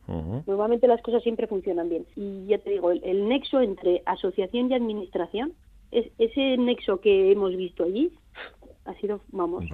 normalmente 0.46 0.88
las 0.88 1.02
cosas 1.02 1.22
siempre 1.22 1.46
funcionan 1.46 1.88
bien. 1.88 2.06
Y 2.16 2.46
ya 2.46 2.58
te 2.58 2.70
digo, 2.70 2.90
el, 2.90 3.28
nexo 3.28 3.60
entre 3.60 4.02
asociación 4.06 4.70
y 4.70 4.74
administración, 4.74 5.52
es, 5.92 6.06
ese 6.18 6.56
nexo 6.56 7.00
que 7.00 7.30
hemos 7.30 7.56
visto 7.56 7.84
allí, 7.84 8.12
ha 8.84 8.94
sido, 8.94 9.20
vamos, 9.30 9.64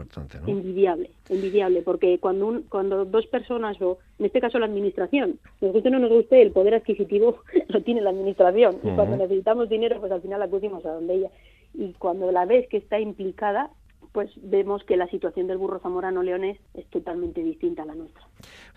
envidiable, 0.46 1.10
envidiable, 1.28 1.82
porque 1.82 2.18
cuando 2.18 2.46
un, 2.46 2.62
cuando 2.62 3.04
dos 3.04 3.26
personas, 3.26 3.80
o 3.80 3.98
en 4.18 4.26
este 4.26 4.40
caso 4.40 4.58
la 4.58 4.66
administración, 4.66 5.38
nos 5.60 5.72
guste 5.72 5.88
o 5.88 5.92
no 5.92 5.98
nos 5.98 6.10
guste, 6.10 6.42
el 6.42 6.52
poder 6.52 6.74
adquisitivo 6.74 7.38
lo 7.68 7.82
tiene 7.82 8.02
la 8.02 8.10
administración, 8.10 8.76
y 8.82 8.90
cuando 8.90 9.16
necesitamos 9.16 9.68
dinero, 9.68 9.98
pues 10.00 10.12
al 10.12 10.22
final 10.22 10.42
acudimos 10.42 10.84
a 10.84 10.92
donde 10.92 11.14
ella. 11.14 11.30
Y 11.74 11.92
cuando 11.94 12.30
la 12.32 12.44
ves 12.44 12.66
que 12.68 12.78
está 12.78 12.98
implicada, 13.00 13.70
pues 14.12 14.30
vemos 14.36 14.84
que 14.84 14.96
la 14.96 15.08
situación 15.08 15.46
del 15.46 15.58
burro 15.58 15.80
zamorano 15.80 16.22
leones 16.22 16.58
es 16.74 16.86
totalmente 16.86 17.42
distinta 17.42 17.82
a 17.82 17.86
la 17.86 17.94
nuestra. 17.94 18.22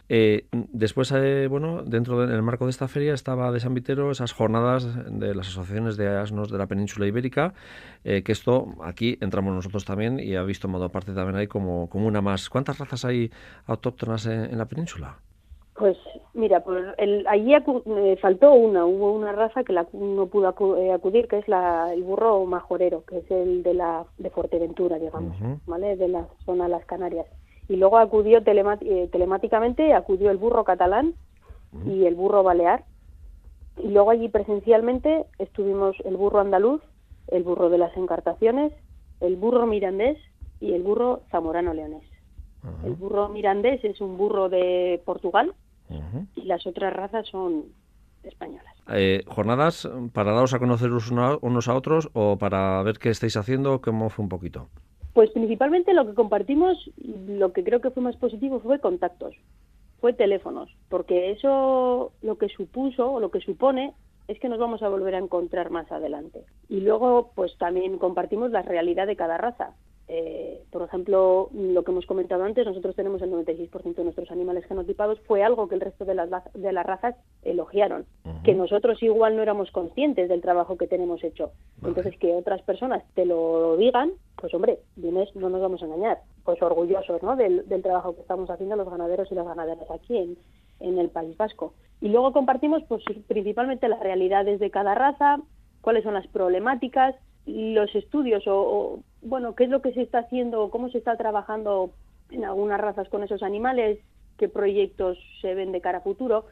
Eh, 0.10 0.46
después, 0.52 1.12
eh, 1.14 1.48
bueno, 1.48 1.84
dentro 1.84 2.26
del 2.26 2.42
marco 2.42 2.66
de 2.66 2.72
esta 2.72 2.88
feria 2.88 3.14
estaba 3.14 3.52
de 3.52 3.60
San 3.60 3.74
Vitero 3.74 4.12
esas 4.12 4.34
jornadas 4.34 4.88
de 5.10 5.34
las 5.34 5.48
asociaciones 5.48 5.96
de 5.96 6.10
asnos 6.10 6.52
de 6.52 6.58
la 6.58 6.68
península 6.68 7.08
ibérica, 7.08 7.54
eh, 8.04 8.22
que 8.24 8.34
esto 8.34 8.76
aquí 8.84 9.18
entramos 9.22 9.54
nosotros 9.54 9.86
también 9.86 10.20
y 10.20 10.36
ha 10.36 10.44
visto 10.44 10.68
modo 10.68 10.90
parte 10.90 11.14
también 11.14 11.38
ahí 11.38 11.48
como, 11.48 11.90
como 11.90 12.08
una 12.08 12.22
más. 12.22 12.50
¿Cuántas 12.50 12.78
razas 12.78 13.06
hay 13.06 13.32
autóctonas 13.68 14.26
en 14.26 14.58
la 14.58 14.66
península? 14.66 15.18
Pues 15.82 15.98
mira, 16.36 16.60
pues 16.64 16.94
el, 17.00 17.26
allí 17.28 17.56
eh, 17.56 18.16
faltó 18.22 18.54
una, 18.54 18.86
hubo 18.86 19.14
una 19.14 19.32
raza 19.32 19.64
que 19.64 19.74
la, 19.74 19.88
no 19.94 20.28
pudo 20.28 20.78
eh, 20.78 20.92
acudir, 20.92 21.28
que 21.28 21.40
es 21.40 21.48
la, 21.48 21.92
el 21.92 22.04
burro 22.04 22.46
majorero, 22.46 23.04
que 23.06 23.18
es 23.18 23.32
el 23.32 23.64
de 23.64 23.74
la 23.74 24.06
de 24.20 24.30
Fuerteventura, 24.30 25.00
digamos, 25.00 25.36
¿vale? 25.66 25.96
De 25.96 26.08
la 26.08 26.28
zona 26.46 26.66
de 26.66 26.70
las 26.70 26.86
Canarias. 26.86 27.26
Y 27.68 27.78
luego 27.78 27.98
acudió 27.98 28.44
eh, 28.46 29.10
telemáticamente, 29.12 29.96
acudió 29.96 30.30
el 30.30 30.38
burro 30.38 30.64
catalán 30.66 31.16
y 31.88 32.06
el 32.06 32.14
burro 32.14 32.44
balear. 32.44 32.84
Y 33.78 33.88
luego 33.88 34.12
allí 34.12 34.30
presencialmente 34.30 35.26
estuvimos 35.40 35.96
el 36.06 36.16
burro 36.16 36.42
andaluz, 36.42 36.84
el 37.30 37.42
burro 37.42 37.72
de 37.72 37.80
las 37.80 37.98
encartaciones, 37.98 38.72
el 39.20 39.36
burro 39.36 39.66
mirandés 39.66 40.20
y 40.60 40.74
el 40.74 40.84
burro 40.84 41.22
zamorano 41.32 41.74
leonés. 41.74 42.04
El 42.86 42.94
burro 42.94 43.30
mirandés 43.30 43.84
es 43.84 44.00
un 44.00 44.18
burro 44.20 44.48
de 44.48 45.02
Portugal, 45.06 45.56
y 46.36 46.44
las 46.44 46.66
otras 46.66 46.94
razas 46.94 47.28
son 47.28 47.66
españolas. 48.24 48.76
Eh, 48.94 49.24
¿Jornadas 49.28 49.90
para 50.14 50.32
daros 50.32 50.54
a 50.54 50.60
conocer 50.60 50.92
unos 50.92 51.68
a 51.68 51.76
otros 51.76 52.10
o 52.14 52.38
para 52.38 52.82
ver 52.84 52.98
qué 53.00 53.10
estáis 53.10 53.38
haciendo? 53.38 53.82
¿Cómo 53.82 54.10
fue 54.10 54.24
un 54.24 54.30
poquito? 54.30 54.70
Pues 55.14 55.30
principalmente 55.32 55.94
lo 55.94 56.06
que 56.06 56.14
compartimos, 56.14 56.90
lo 57.28 57.52
que 57.52 57.64
creo 57.64 57.82
que 57.82 57.92
fue 57.92 58.04
más 58.04 58.16
positivo 58.16 58.60
fue 58.62 58.80
contactos, 58.80 59.36
fue 60.00 60.14
teléfonos, 60.14 60.70
porque 60.90 61.32
eso 61.32 62.14
lo 62.22 62.38
que 62.38 62.48
supuso 62.50 63.12
o 63.12 63.20
lo 63.20 63.30
que 63.30 63.42
supone 63.42 63.94
es 64.28 64.40
que 64.40 64.48
nos 64.48 64.60
vamos 64.60 64.82
a 64.82 64.90
volver 64.90 65.16
a 65.16 65.20
encontrar 65.20 65.70
más 65.72 65.92
adelante. 65.92 66.46
Y 66.70 66.80
luego, 66.80 67.32
pues 67.36 67.58
también 67.58 67.98
compartimos 67.98 68.52
la 68.52 68.62
realidad 68.62 69.08
de 69.08 69.18
cada 69.18 69.38
raza. 69.38 69.72
Eh, 70.14 70.62
por 70.72 70.82
ejemplo, 70.82 71.48
lo 71.54 71.86
que 71.86 71.92
hemos 71.92 72.06
comentado 72.06 72.44
antes, 72.44 72.66
nosotros 72.66 72.98
tenemos 72.98 73.22
el 73.22 73.32
96% 73.32 73.96
de 73.96 74.04
nuestros 74.04 74.30
animales 74.30 74.66
genotipados, 74.66 75.22
fue 75.22 75.42
algo 75.42 75.70
que 75.70 75.76
el 75.76 75.80
resto 75.80 76.04
de 76.04 76.16
las, 76.16 76.30
de 76.54 76.74
las 76.74 76.86
razas 76.86 77.16
elogiaron, 77.44 78.06
que 78.44 78.54
nosotros 78.54 79.02
igual 79.02 79.38
no 79.38 79.42
éramos 79.42 79.72
conscientes 79.72 80.28
del 80.28 80.42
trabajo 80.42 80.76
que 80.76 80.88
tenemos 80.88 81.24
hecho. 81.24 81.54
Entonces, 81.82 82.18
que 82.18 82.34
otras 82.34 82.62
personas 82.64 83.06
te 83.14 83.26
lo 83.26 83.78
digan, 83.78 84.12
pues 84.36 84.54
hombre, 84.54 84.80
no 84.98 85.50
nos 85.50 85.62
vamos 85.62 85.82
a 85.82 85.86
engañar, 85.86 86.18
pues 86.44 86.62
orgullosos 86.62 87.24
¿no? 87.24 87.38
del, 87.38 87.64
trabajo 87.82 88.14
que 88.14 88.20
estamos 88.20 88.50
haciendo 88.50 88.76
los 88.76 88.90
ganaderos 88.90 89.32
y 89.32 89.36
las 89.36 89.46
ganaderas 89.46 89.90
aquí 89.92 90.18
en, 90.18 90.38
en 90.82 91.00
el 91.00 91.08
País 91.08 91.38
Vasco. 91.38 91.74
Y 92.02 92.10
luego 92.10 92.34
compartimos 92.34 92.84
pues 92.90 93.02
principalmente 93.30 93.88
las 93.88 94.02
realidades 94.02 94.60
de 94.60 94.72
cada 94.72 94.94
raza, 94.94 95.40
cuáles 95.80 96.04
son 96.04 96.16
las 96.16 96.28
problemáticas, 96.28 97.16
los 97.46 97.94
estudios 97.96 98.44
o, 98.48 99.00
bueno, 99.22 99.56
qué 99.56 99.66
es 99.66 99.70
lo 99.70 99.82
que 99.82 99.94
se 99.94 100.02
está 100.02 100.20
haciendo, 100.20 100.70
cómo 100.70 100.90
se 100.90 100.98
está 100.98 101.18
trabajando 101.18 101.92
en 102.30 102.46
algunas 102.46 102.80
razas 102.80 103.10
con 103.10 103.24
esos 103.24 103.44
animales, 103.44 104.00
qué 104.38 104.48
proyectos 104.48 105.18
se 105.42 105.54
ven 105.54 105.72
de 105.72 105.82
cara 105.82 106.00
a 106.00 106.02
futuro. 106.02 106.46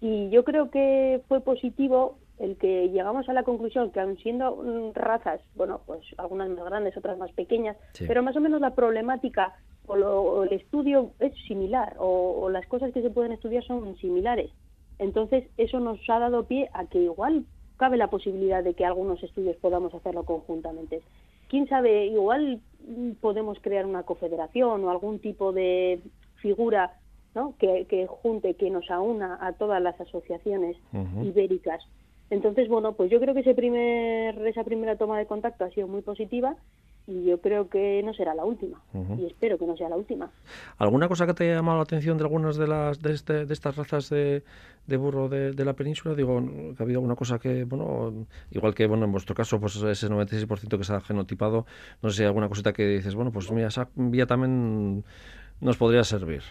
Y 0.00 0.28
yo 0.30 0.44
creo 0.44 0.70
que 0.70 1.22
fue 1.28 1.40
positivo 1.40 2.18
el 2.38 2.56
que 2.56 2.90
llegamos 2.90 3.28
a 3.28 3.32
la 3.32 3.44
conclusión 3.44 3.90
que 3.90 4.00
aun 4.00 4.18
siendo 4.18 4.92
razas, 4.94 5.40
bueno, 5.54 5.80
pues 5.86 6.02
algunas 6.18 6.50
más 6.50 6.64
grandes, 6.66 6.96
otras 6.96 7.16
más 7.16 7.32
pequeñas, 7.32 7.76
pero 8.06 8.22
más 8.22 8.36
o 8.36 8.40
menos 8.40 8.60
la 8.60 8.74
problemática 8.74 9.54
o, 9.86 10.42
el 10.42 10.52
estudio 10.52 11.12
es 11.18 11.32
similar 11.46 11.94
o, 11.98 12.42
o, 12.42 12.50
las 12.50 12.66
cosas 12.66 12.92
que 12.92 13.02
se 13.02 13.10
pueden 13.10 13.32
estudiar 13.32 13.64
son 13.64 13.96
similares. 13.96 14.50
Entonces, 14.98 15.44
eso 15.56 15.80
nos 15.80 15.98
ha 16.08 16.18
dado 16.18 16.44
pie 16.44 16.68
a 16.72 16.86
que 16.86 16.98
igual 16.98 17.44
cabe 17.76 17.96
la 17.96 18.08
posibilidad 18.08 18.62
de 18.64 18.74
que 18.74 18.84
algunos 18.84 19.22
estudios 19.22 19.56
podamos 19.56 19.94
hacerlo 19.94 20.24
conjuntamente. 20.24 21.02
Quién 21.48 21.68
sabe, 21.68 22.06
igual 22.06 22.60
podemos 23.20 23.58
crear 23.60 23.86
una 23.86 24.02
confederación 24.02 24.84
o 24.84 24.90
algún 24.90 25.18
tipo 25.20 25.52
de 25.52 26.00
figura 26.36 26.98
¿no? 27.34 27.54
que, 27.58 27.86
que 27.88 28.06
junte, 28.06 28.54
que 28.54 28.70
nos 28.70 28.90
aúna 28.90 29.38
a 29.40 29.52
todas 29.52 29.80
las 29.82 30.00
asociaciones 30.00 30.76
ibéricas. 31.22 31.82
Entonces, 32.30 32.68
bueno, 32.68 32.94
pues 32.94 33.10
yo 33.10 33.20
creo 33.20 33.34
que 33.34 33.40
ese 33.40 33.54
primer, 33.54 34.44
esa 34.46 34.64
primera 34.64 34.96
toma 34.96 35.18
de 35.18 35.26
contacto 35.26 35.64
ha 35.64 35.70
sido 35.70 35.86
muy 35.86 36.02
positiva 36.02 36.56
y 37.06 37.24
yo 37.24 37.40
creo 37.40 37.68
que 37.68 38.02
no 38.04 38.12
será 38.14 38.34
la 38.34 38.44
última 38.44 38.82
y 39.16 39.26
espero 39.26 39.58
que 39.58 39.66
no 39.66 39.76
sea 39.76 39.88
la 39.88 39.96
última. 39.96 40.30
¿Alguna 40.78 41.08
cosa 41.08 41.26
que 41.26 41.34
te 41.34 41.44
haya 41.44 41.54
llamado 41.54 41.78
la 41.78 41.84
atención 41.84 42.18
de 42.18 42.24
algunas 42.24 42.56
de 42.56 42.66
las 42.66 43.00
de, 43.00 43.12
este, 43.12 43.46
de 43.46 43.52
estas 43.52 43.76
razas 43.76 44.10
de, 44.10 44.42
de 44.86 44.96
burro 44.96 45.28
de, 45.28 45.52
de, 45.52 45.64
la 45.64 45.74
península? 45.74 46.14
Digo, 46.14 46.40
que 46.40 46.76
ha 46.78 46.82
habido 46.82 46.98
alguna 46.98 47.14
cosa 47.14 47.38
que, 47.38 47.64
bueno, 47.64 48.26
igual 48.50 48.74
que 48.74 48.86
bueno 48.86 49.04
en 49.04 49.12
vuestro 49.12 49.34
caso, 49.34 49.60
pues 49.60 49.76
ese 49.76 50.08
96% 50.08 50.78
que 50.78 50.84
se 50.84 50.94
ha 50.94 51.00
genotipado, 51.00 51.66
no 52.02 52.10
sé 52.10 52.16
si 52.16 52.22
hay 52.22 52.28
alguna 52.28 52.48
cosita 52.48 52.72
que 52.72 52.86
dices, 52.86 53.14
bueno, 53.14 53.30
pues 53.30 53.50
mira, 53.52 53.68
esa 53.68 53.88
vía 53.94 54.26
también 54.26 55.04
nos 55.60 55.76
podría 55.76 56.02
servir. 56.02 56.42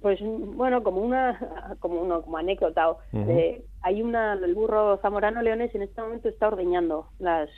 Pues 0.00 0.20
bueno, 0.22 0.82
como 0.82 1.00
una 1.00 1.76
como 1.80 2.00
uno 2.00 2.22
como 2.22 2.36
anécdota, 2.36 2.96
eh, 3.12 3.64
hay 3.82 4.02
una 4.02 4.34
el 4.34 4.54
burro 4.54 4.98
zamorano 4.98 5.42
leones 5.42 5.74
en 5.74 5.82
este 5.82 6.00
momento 6.00 6.28
está 6.28 6.48
ordeñando 6.48 7.08
las 7.18 7.48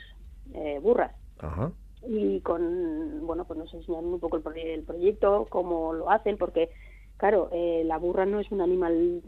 eh, 0.53 0.79
burras. 0.81 1.11
Ajá 1.39 1.71
y 2.05 2.41
con, 2.41 3.25
bueno, 3.25 3.45
pues 3.45 3.57
nos 3.59 3.73
enseñaron 3.73 4.13
un 4.13 4.19
poco 4.19 4.37
el, 4.37 4.83
proyecto, 4.83 5.47
cómo 5.49 5.93
lo 5.93 6.09
hacen, 6.09 6.37
porque, 6.37 6.69
claro, 7.17 7.49
eh, 7.51 7.83
la 7.85 7.97
burra 7.97 8.25
no 8.25 8.39
es 8.39 8.51
un 8.51 8.61
animal 8.61 9.21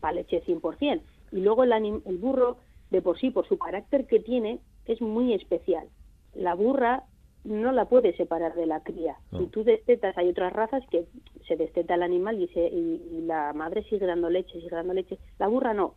para 0.00 0.14
leche 0.14 0.42
100%. 0.44 1.02
Y 1.32 1.40
luego 1.40 1.64
el, 1.64 1.72
el 1.72 2.18
burro, 2.18 2.58
de 2.90 3.02
por 3.02 3.18
sí, 3.18 3.30
por 3.30 3.48
su 3.48 3.58
carácter 3.58 4.06
que 4.06 4.20
tiene, 4.20 4.60
es 4.84 5.00
muy 5.00 5.32
especial. 5.32 5.88
La 6.34 6.54
burra 6.54 7.04
no 7.44 7.72
la 7.72 7.86
puedes 7.86 8.16
separar 8.16 8.54
de 8.54 8.66
la 8.66 8.80
cría. 8.80 9.16
Si 9.38 9.46
tú 9.46 9.64
destetas, 9.64 10.16
hay 10.18 10.28
otras 10.28 10.52
razas 10.52 10.84
que 10.90 11.06
se 11.46 11.56
desteta 11.56 11.94
el 11.94 12.02
animal 12.02 12.40
y, 12.40 12.48
se, 12.48 12.60
y 12.66 13.22
la 13.22 13.52
madre 13.52 13.84
sigue 13.84 14.06
dando 14.06 14.30
leche, 14.30 14.60
sigue 14.60 14.74
dando 14.74 14.94
leche. 14.94 15.18
La 15.38 15.46
burra 15.46 15.72
no 15.72 15.94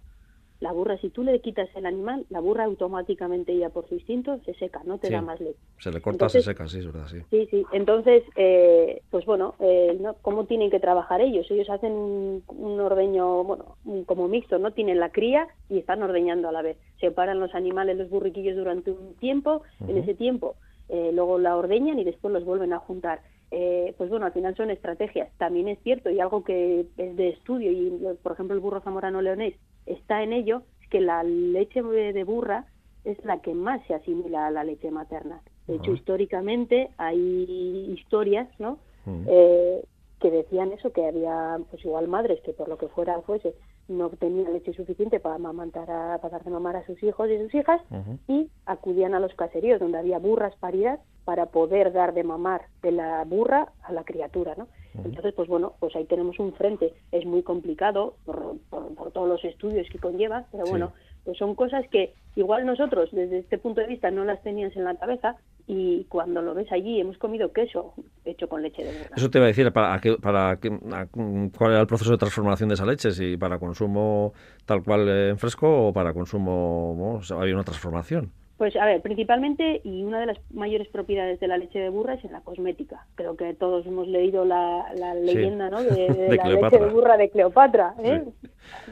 la 0.60 0.74
burra, 0.74 0.98
si 0.98 1.10
tú 1.10 1.24
le 1.24 1.40
quitas 1.40 1.70
el 1.76 1.86
animal, 1.86 2.26
la 2.30 2.42
burra 2.42 2.66
automáticamente 2.66 3.58
ya 3.58 3.70
por 3.70 3.88
su 3.88 3.96
instinto 3.96 4.40
se 4.46 4.54
seca, 4.56 4.82
no 4.86 4.98
te 4.98 5.10
da 5.10 5.22
más 5.22 5.40
leche. 5.40 5.58
Se 5.78 5.92
le 5.92 6.02
corta, 6.02 6.28
se 6.28 6.42
seca, 6.42 6.68
sí, 6.68 6.80
es 6.80 6.86
verdad, 6.86 7.08
sí. 7.08 7.20
Sí, 7.30 7.48
sí. 7.50 7.66
Entonces, 7.72 8.24
eh, 8.36 9.02
pues 9.10 9.26
bueno, 9.26 9.56
eh, 9.60 9.98
¿cómo 10.22 10.46
tienen 10.46 10.70
que 10.70 10.80
trabajar 10.80 11.22
ellos? 11.22 11.50
Ellos 11.50 11.70
hacen 11.70 11.94
un, 11.94 12.80
ordeño, 12.80 13.44
bueno, 13.44 13.78
como 14.06 14.28
mixto, 14.28 14.60
¿no? 14.60 14.72
Tienen 14.72 15.00
la 15.00 15.12
cría 15.12 15.48
y 15.70 15.80
están 15.80 16.04
ordeñando 16.04 16.50
a 16.50 16.52
la 16.52 16.62
vez. 16.62 16.78
Separan 17.00 17.40
los 17.40 17.56
animales, 17.56 17.98
los 17.98 18.10
burriquillos 18.10 18.58
durante 18.58 18.92
un 18.92 19.16
tiempo, 19.16 19.64
en 19.88 19.98
ese 19.98 20.14
tiempo 20.14 20.56
eh, 20.90 21.12
luego 21.14 21.38
la 21.38 21.56
ordeñan 21.56 22.00
y 22.00 22.04
después 22.04 22.34
los 22.34 22.44
vuelven 22.44 22.74
a 22.74 22.80
juntar. 22.80 23.22
Eh, 23.52 23.94
pues 23.98 24.10
bueno, 24.10 24.26
al 24.26 24.34
final 24.34 24.56
son 24.56 24.72
estrategias. 24.72 25.30
También 25.38 25.68
es 25.68 25.80
cierto, 25.84 26.10
y 26.10 26.20
algo 26.20 26.44
que 26.44 26.86
es 26.98 27.16
de 27.16 27.30
estudio, 27.30 27.72
y 27.72 28.16
por 28.22 28.34
ejemplo 28.34 28.56
el 28.56 28.60
burro 28.60 28.82
zamorano 28.82 29.22
leonés 29.22 29.56
está 29.86 30.24
en 30.24 30.34
ello, 30.34 30.64
que 30.90 31.02
la 31.02 31.24
leche 31.24 31.82
de 31.82 32.24
burra 32.24 32.66
es 33.04 33.24
la 33.24 33.42
que 33.42 33.54
más 33.54 33.82
se 33.88 33.94
asimila 33.94 34.48
a 34.48 34.52
la 34.52 34.64
leche 34.64 34.92
materna. 34.92 35.42
De 35.68 35.76
hecho, 35.76 35.94
históricamente 35.94 36.90
hay 36.98 37.94
historias, 37.94 38.48
¿no? 38.60 38.80
eh, 39.28 39.84
que 40.20 40.32
decían 40.32 40.72
eso, 40.72 40.92
que 40.92 41.06
había 41.06 41.60
pues 41.70 41.84
igual 41.86 42.08
madres 42.08 42.42
que 42.42 42.54
por 42.54 42.68
lo 42.68 42.78
que 42.78 42.88
fuera 42.90 43.22
fuese 43.22 43.56
no 43.88 44.10
tenían 44.10 44.54
leche 44.54 44.74
suficiente 44.74 45.20
para 45.20 45.36
amamantar 45.36 45.90
a, 45.90 46.18
para 46.20 46.34
dar 46.34 46.44
de 46.44 46.52
mamar 46.52 46.76
a 46.76 46.86
sus 46.86 47.02
hijos 47.02 47.30
y 47.30 47.38
sus 47.40 47.54
hijas 47.56 47.82
y 48.28 48.50
acudían 48.66 49.16
a 49.16 49.20
los 49.20 49.34
caseríos 49.34 49.80
donde 49.80 49.98
había 49.98 50.20
burras 50.20 50.56
paridas 50.58 51.00
para 51.26 51.48
poder 51.48 51.92
dar 51.92 52.14
de 52.14 52.24
mamar 52.24 52.64
de 52.84 52.92
la 52.92 53.24
burra 53.26 53.72
a 53.82 53.92
la 53.92 54.04
criatura, 54.04 54.54
¿no? 54.58 54.68
Entonces, 54.96 55.34
pues 55.34 55.48
bueno, 55.48 55.74
pues 55.80 55.96
ahí 55.96 56.06
tenemos 56.06 56.40
un 56.40 56.54
frente. 56.54 56.94
Es 57.12 57.26
muy 57.26 57.44
complicado 57.44 58.16
por, 58.26 58.58
por, 58.70 59.12
todos 59.12 59.28
los 59.28 59.44
estudios 59.44 59.88
que 59.90 60.00
conlleva, 60.00 60.46
pero 60.52 60.66
bueno, 60.66 60.94
pues 61.24 61.38
son 61.38 61.56
cosas 61.56 61.86
que 61.90 62.14
igual 62.36 62.66
nosotros 62.66 63.10
desde 63.12 63.40
este 63.40 63.58
punto 63.58 63.82
de 63.82 63.88
vista 63.88 64.12
no 64.12 64.26
las 64.26 64.42
tenías 64.42 64.76
en 64.76 64.84
la 64.84 64.96
cabeza 64.96 65.36
y 65.68 66.06
cuando 66.06 66.42
lo 66.42 66.56
ves 66.56 66.72
allí 66.72 67.00
hemos 67.00 67.18
comido 67.18 67.52
queso 67.54 67.94
hecho 68.26 68.50
con 68.50 68.64
leche 68.64 68.84
de 68.84 68.92
burra. 68.92 69.16
Eso 69.16 69.30
te 69.30 69.38
iba 69.38 69.46
a 69.46 69.50
decir, 69.50 69.72
¿para, 69.72 70.02
para 70.22 70.58
¿cuál 70.58 71.72
era 71.72 71.82
el 71.82 71.88
proceso 71.88 72.12
de 72.12 72.18
transformación 72.18 72.70
de 72.70 72.76
esa 72.76 72.86
leche? 72.86 73.12
¿Si 73.12 73.38
para 73.38 73.60
consumo 73.60 74.34
tal 74.66 74.84
cual 74.84 75.08
en 75.08 75.38
fresco 75.38 75.90
o 75.90 75.94
para 75.94 76.14
consumo, 76.14 77.20
había 77.38 77.54
una 77.54 77.64
transformación? 77.64 78.32
Pues 78.60 78.76
a 78.76 78.84
ver, 78.84 79.02
principalmente 79.02 79.80
y 79.86 80.04
una 80.04 80.20
de 80.20 80.26
las 80.26 80.38
mayores 80.52 80.90
propiedades 80.90 81.40
de 81.40 81.48
la 81.48 81.58
leche 81.58 81.80
de 81.80 81.88
burra 81.88 82.16
es 82.16 82.26
en 82.26 82.34
la 82.34 82.42
cosmética. 82.42 83.08
Creo 83.16 83.38
que 83.38 83.54
todos 83.54 83.86
hemos 83.88 84.06
leído 84.06 84.44
la, 84.44 84.86
leyenda 85.16 85.70
¿no? 85.70 85.82
de, 85.82 86.36
la 86.36 86.50
leche 86.50 86.78
de 86.78 86.90
burra 86.90 87.16
de 87.16 87.30
Cleopatra. 87.30 87.96
¿eh? 88.04 88.22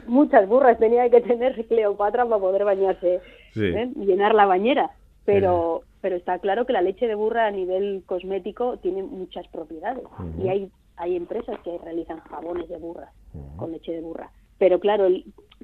Muchas 0.06 0.48
burras 0.48 0.78
tenía 0.78 1.10
que 1.10 1.20
tener 1.20 1.66
Cleopatra 1.66 2.24
para 2.24 2.40
poder 2.40 2.64
bañarse, 2.64 3.20
¿eh? 3.56 3.92
llenar 3.94 4.34
la 4.34 4.46
bañera. 4.46 4.90
Pero, 5.26 5.82
pero 6.00 6.16
está 6.16 6.38
claro 6.38 6.64
que 6.64 6.72
la 6.72 6.80
leche 6.80 7.06
de 7.06 7.14
burra 7.14 7.46
a 7.46 7.50
nivel 7.50 8.04
cosmético 8.06 8.78
tiene 8.78 9.02
muchas 9.02 9.46
propiedades. 9.48 10.04
Y 10.42 10.48
hay, 10.48 10.70
hay 10.96 11.14
empresas 11.14 11.60
que 11.60 11.76
realizan 11.76 12.20
jabones 12.20 12.70
de 12.70 12.78
burra 12.78 13.12
con 13.58 13.72
leche 13.72 13.92
de 13.92 14.00
burra. 14.00 14.30
Pero 14.56 14.80
claro, 14.80 15.08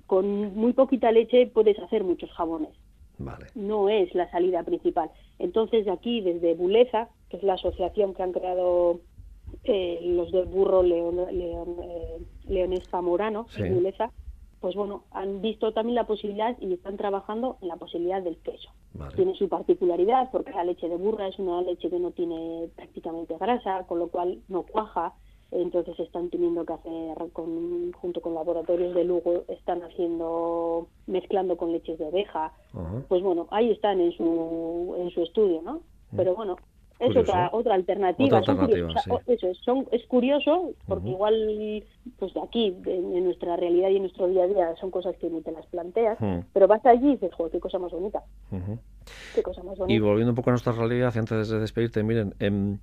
con 0.06 0.54
muy 0.54 0.74
poquita 0.74 1.10
leche 1.10 1.46
puedes 1.46 1.78
hacer 1.78 2.04
muchos 2.04 2.30
jabones 2.32 2.83
no 3.54 3.88
es 3.88 4.14
la 4.14 4.30
salida 4.30 4.62
principal. 4.62 5.10
Entonces, 5.38 5.84
de 5.84 5.92
aquí, 5.92 6.20
desde 6.20 6.54
Buleza, 6.54 7.08
que 7.28 7.36
es 7.36 7.42
la 7.42 7.54
asociación 7.54 8.14
que 8.14 8.22
han 8.22 8.32
creado 8.32 9.00
eh, 9.64 10.00
los 10.02 10.32
del 10.32 10.46
burro 10.46 10.82
león, 10.82 11.16
león, 11.30 11.76
eh, 11.82 12.18
leones 12.48 12.88
zamorano, 12.88 13.46
Buleza, 13.70 14.10
pues 14.60 14.74
bueno, 14.74 15.04
han 15.10 15.42
visto 15.42 15.72
también 15.72 15.94
la 15.94 16.06
posibilidad 16.06 16.56
y 16.60 16.72
están 16.72 16.96
trabajando 16.96 17.58
en 17.60 17.68
la 17.68 17.76
posibilidad 17.76 18.22
del 18.22 18.38
queso. 18.38 18.70
Tiene 19.16 19.34
su 19.34 19.48
particularidad 19.48 20.30
porque 20.30 20.52
la 20.52 20.64
leche 20.64 20.88
de 20.88 20.96
burra 20.96 21.28
es 21.28 21.38
una 21.38 21.60
leche 21.62 21.90
que 21.90 21.98
no 21.98 22.12
tiene 22.12 22.68
prácticamente 22.76 23.36
grasa, 23.38 23.84
con 23.86 23.98
lo 23.98 24.08
cual 24.08 24.40
no 24.48 24.62
cuaja, 24.62 25.14
entonces 25.54 25.98
están 26.00 26.30
teniendo 26.30 26.64
que 26.64 26.72
hacer 26.72 27.16
con, 27.32 27.92
junto 27.92 28.20
con 28.20 28.34
laboratorios 28.34 28.94
de 28.94 29.04
Lugo 29.04 29.44
están 29.48 29.82
haciendo 29.82 30.88
mezclando 31.06 31.56
con 31.56 31.72
leches 31.72 31.98
de 31.98 32.06
oveja. 32.06 32.52
Pues 33.08 33.22
bueno 33.22 33.46
ahí 33.50 33.70
están 33.70 34.00
en 34.00 34.12
su 34.12 34.96
en 34.98 35.10
su 35.10 35.22
estudio 35.22 35.62
no 35.62 35.74
mm. 36.10 36.16
pero 36.16 36.34
bueno 36.34 36.56
es 37.00 37.16
otra 37.16 37.50
otra 37.52 37.74
alternativa, 37.74 38.38
eso 38.38 39.48
es, 39.48 39.58
son, 39.58 39.86
es 39.90 40.06
curioso 40.06 40.74
porque 40.86 41.08
igual 41.08 41.82
pues 42.18 42.32
de 42.34 42.40
aquí 42.40 42.76
en 42.86 43.24
nuestra 43.24 43.56
realidad 43.56 43.90
y 43.90 43.96
en 43.96 44.02
nuestro 44.02 44.28
día 44.28 44.44
a 44.44 44.46
día 44.46 44.76
son 44.80 44.90
cosas 44.90 45.16
que 45.16 45.28
ni 45.28 45.42
te 45.42 45.50
las 45.50 45.66
planteas 45.66 46.20
mm. 46.20 46.38
pero 46.52 46.68
vas 46.68 46.86
allí 46.86 47.08
y 47.08 47.12
dices 47.12 47.34
joder 47.34 47.50
qué 47.52 47.60
cosa 47.60 47.78
más 47.78 47.90
bonita 47.90 48.22
qué 49.34 49.42
cosa 49.42 49.62
más 49.64 49.76
bonita. 49.76 49.92
y 49.92 49.98
volviendo 49.98 50.30
un 50.30 50.36
poco 50.36 50.50
a 50.50 50.52
nuestra 50.52 50.72
realidad 50.72 51.12
antes 51.16 51.48
de 51.48 51.58
despedirte 51.58 52.02
miren 52.04 52.34
en 52.38 52.46
em, 52.46 52.78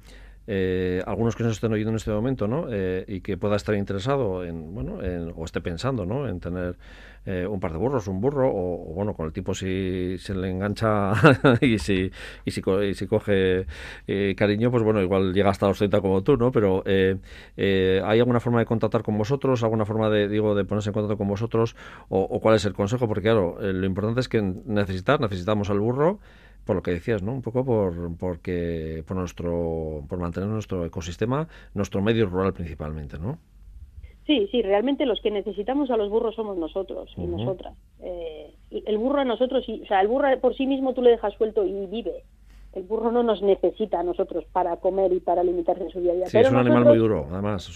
eh, 0.48 1.04
algunos 1.06 1.36
que 1.36 1.44
nos 1.44 1.54
estén 1.54 1.72
oyendo 1.72 1.92
en 1.92 1.98
este 1.98 2.12
momento, 2.12 2.48
¿no? 2.48 2.66
Eh, 2.70 3.06
y 3.08 3.22
que 3.22 3.38
pueda 3.38 3.56
estar 3.56 3.76
interesado 3.76 4.44
en, 4.44 4.74
bueno, 4.74 5.00
o 5.36 5.46
esté 5.46 5.62
pensando, 5.62 6.06
¿no? 6.06 6.28
En 6.28 6.40
tener 6.40 6.78
eh, 7.26 7.46
un 7.46 7.60
par 7.60 7.72
de 7.72 7.78
burros, 7.78 8.08
un 8.08 8.20
burro, 8.20 8.50
o, 8.52 8.94
bueno, 8.94 9.14
con 9.14 9.28
el 9.28 9.34
tipo 9.34 9.54
si 9.54 10.18
se 10.18 10.34
le 10.34 10.50
engancha 10.50 11.14
y 11.62 11.78
si, 11.78 12.12
y 12.44 12.52
si, 12.52 12.62
y 12.62 12.94
si 12.96 13.08
coge 13.08 13.68
cariño, 14.36 14.72
pues 14.72 14.84
bueno, 14.84 15.02
igual 15.02 15.34
llega 15.34 15.52
hasta 15.52 15.68
los 15.68 15.78
30 15.78 16.02
como 16.02 16.24
tú, 16.24 16.38
¿no? 16.38 16.52
Pero 16.52 16.84
¿hay 16.86 18.20
alguna 18.20 18.40
forma 18.40 18.60
de 18.60 18.66
contactar 18.66 19.04
con 19.04 19.18
vosotros? 19.18 19.64
¿Alguna 19.64 19.86
forma 19.86 20.10
de, 20.10 20.28
digo, 20.28 20.56
de 20.56 20.66
ponerse 20.66 20.90
en 20.90 20.94
contacto 20.94 21.18
con 21.18 21.28
vosotros? 21.28 21.76
¿O, 22.10 22.20
o 22.22 22.40
cuál 22.40 22.56
es 22.56 22.66
el 22.66 22.74
consejo? 22.74 23.08
Porque 23.08 23.24
claro, 23.24 23.58
lo 23.62 23.86
importante 23.86 24.20
es 24.22 24.28
que 24.28 24.42
necesitar, 24.42 25.22
necesitamos 25.22 25.70
al 25.70 25.80
burro, 25.80 26.20
por 26.66 26.76
lo 26.76 26.84
que 26.84 26.92
decías, 26.92 27.24
¿no? 27.24 27.34
Un 27.34 27.42
poco 27.42 27.66
por 27.66 28.18
porque 28.18 29.04
por 29.08 29.18
nuestro 29.18 30.04
por 30.08 30.20
mantener 30.20 30.50
nuestro 30.50 30.86
ecosistema, 30.86 31.48
nuestro 31.74 32.02
medio 32.02 32.28
rural 32.28 32.54
principalmente, 32.54 33.18
¿no? 33.18 33.38
Sí, 34.26 34.48
sí, 34.52 34.62
realmente 34.62 35.06
los 35.06 35.20
que 35.22 35.32
necesitamos 35.32 35.90
a 35.90 35.98
los 35.98 36.10
burros 36.10 36.36
somos 36.36 36.58
nosotros 36.58 37.12
y 37.18 37.26
nosotras. 37.26 37.74
Eh, 38.00 38.54
el 38.70 38.98
burro 38.98 39.20
a 39.20 39.26
nosotros, 39.26 39.68
o 39.68 39.86
sea, 39.88 40.00
el 40.02 40.08
burro 40.08 40.28
por 40.40 40.56
sí 40.56 40.68
mismo 40.68 40.94
tú 40.94 41.02
le 41.02 41.10
dejas 41.10 41.34
suelto 41.34 41.66
y 41.66 41.88
vive. 41.88 42.24
El 42.74 42.84
burro 42.84 43.12
no 43.12 43.24
nos 43.24 43.42
necesita 43.42 44.00
a 44.00 44.04
nosotros 44.04 44.46
para 44.54 44.78
comer 44.78 45.12
y 45.12 45.20
para 45.20 45.44
limitarse 45.44 45.84
en 45.84 45.90
su 45.90 46.00
día 46.00 46.14
a 46.14 46.16
día. 46.16 46.26
Sí, 46.28 46.38
es 46.38 46.50
un 46.50 46.58
animal 46.58 46.86
muy 46.86 46.98
duro, 46.98 47.28
además. 47.30 47.70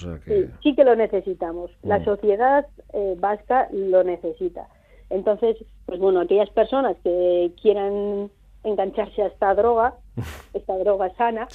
sí, 0.63 0.75
que 0.75 0.83
lo 0.85 0.95
necesitamos. 0.95 1.71
La 1.83 1.99
mm. 1.99 2.05
sociedad 2.05 2.65
eh, 2.93 3.15
vasca 3.19 3.67
lo 3.73 4.03
necesita. 4.05 4.69
Entonces, 5.09 5.57
pues 5.85 5.99
bueno, 5.99 6.21
aquellas 6.21 6.49
personas 6.51 6.95
que 7.03 7.51
quieran 7.61 8.29
engancharse 8.65 9.21
a 9.21 9.27
esta 9.27 9.53
droga, 9.55 9.95
esta 10.53 10.77
droga 10.77 11.13
sana, 11.15 11.47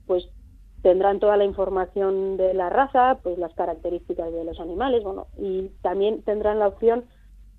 pues 0.07 0.29
tendrán 0.83 1.21
toda 1.21 1.37
la 1.37 1.45
información 1.45 2.37
de 2.37 2.55
la 2.55 2.69
raza, 2.69 3.19
pues 3.23 3.39
las 3.39 3.55
características 3.55 4.33
de 4.33 4.45
los 4.45 4.59
animales, 4.61 5.03
bueno, 5.03 5.29
y 5.39 5.71
también 5.81 6.23
tendrán 6.23 6.59
la 6.59 6.69
opción 6.69 7.05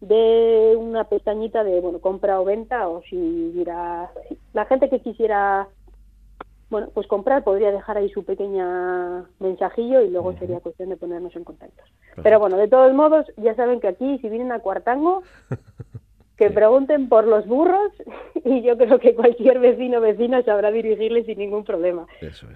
de 0.02 0.76
una 0.78 1.06
pestañita 1.06 1.64
de, 1.64 1.80
bueno, 1.80 2.00
compra 2.00 2.40
o 2.42 2.44
venta, 2.44 2.90
o 2.90 3.02
si 3.04 3.16
hubiera, 3.16 4.12
la 4.52 4.66
gente 4.66 4.90
que 4.90 5.00
quisiera, 5.00 5.70
bueno, 6.70 6.90
pues 6.94 7.08
comprar 7.08 7.46
podría 7.46 7.72
dejar 7.72 7.98
ahí 7.98 8.10
su 8.10 8.26
pequeña 8.26 9.26
mensajillo 9.40 10.02
y 10.02 10.10
luego 10.10 10.34
sería 10.34 10.60
cuestión 10.60 10.90
de 10.90 10.98
ponernos 10.98 11.34
en 11.38 11.46
contacto. 11.46 11.82
Pero 12.22 12.40
bueno, 12.40 12.58
de 12.58 12.68
todos 12.68 12.94
modos, 12.94 13.26
ya 13.38 13.56
saben 13.56 13.80
que 13.80 13.88
aquí, 13.88 14.18
si 14.20 14.28
vienen 14.28 14.52
a 14.52 14.60
Cuartango, 14.60 15.24
que 16.38 16.50
pregunten 16.50 17.10
por 17.10 17.28
los 17.28 17.46
burros 17.48 17.92
y 18.46 18.62
yo 18.62 18.78
creo 18.78 19.00
que 19.00 19.16
cualquier 19.16 19.60
vecino 19.60 20.00
o 20.00 20.02
vecina 20.02 20.44
sabrá 20.44 20.72
dirigirles 20.72 21.26
sin 21.26 21.40
ningún 21.40 21.64
problema. 21.64 22.08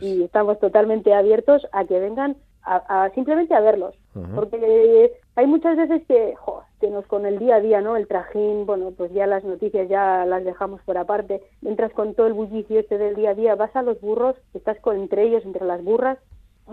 Y 0.01 0.23
estamos 0.23 0.59
totalmente 0.59 1.13
abiertos 1.13 1.67
a 1.71 1.85
que 1.85 1.99
vengan 1.99 2.37
a, 2.69 3.09
simplemente 3.15 3.55
a 3.55 3.61
verlos, 3.61 3.95
porque 4.35 5.13
hay 5.35 5.47
muchas 5.47 5.77
veces 5.77 6.05
que, 6.05 6.35
jo, 6.35 6.63
que 6.81 6.89
nos 6.89 7.05
con 7.05 7.25
el 7.25 7.39
día 7.39 7.55
a 7.55 7.61
día, 7.61 7.79
¿no? 7.79 7.95
El 7.95 8.07
trajín, 8.07 8.65
bueno, 8.65 8.91
pues 8.91 9.13
ya 9.13 9.25
las 9.25 9.45
noticias 9.45 9.87
ya 9.87 10.25
las 10.25 10.43
dejamos 10.43 10.81
por 10.81 10.97
aparte, 10.97 11.41
entras 11.63 11.93
con 11.93 12.13
todo 12.13 12.27
el 12.27 12.33
bullicio 12.33 12.79
este 12.79 12.97
del 12.97 13.15
día 13.15 13.29
a 13.29 13.35
día, 13.35 13.55
vas 13.55 13.73
a 13.73 13.83
los 13.83 14.01
burros, 14.01 14.35
estás 14.53 14.77
con 14.81 14.97
entre 14.97 15.23
ellos, 15.23 15.45
entre 15.45 15.65
las 15.65 15.81
burras, 15.81 16.17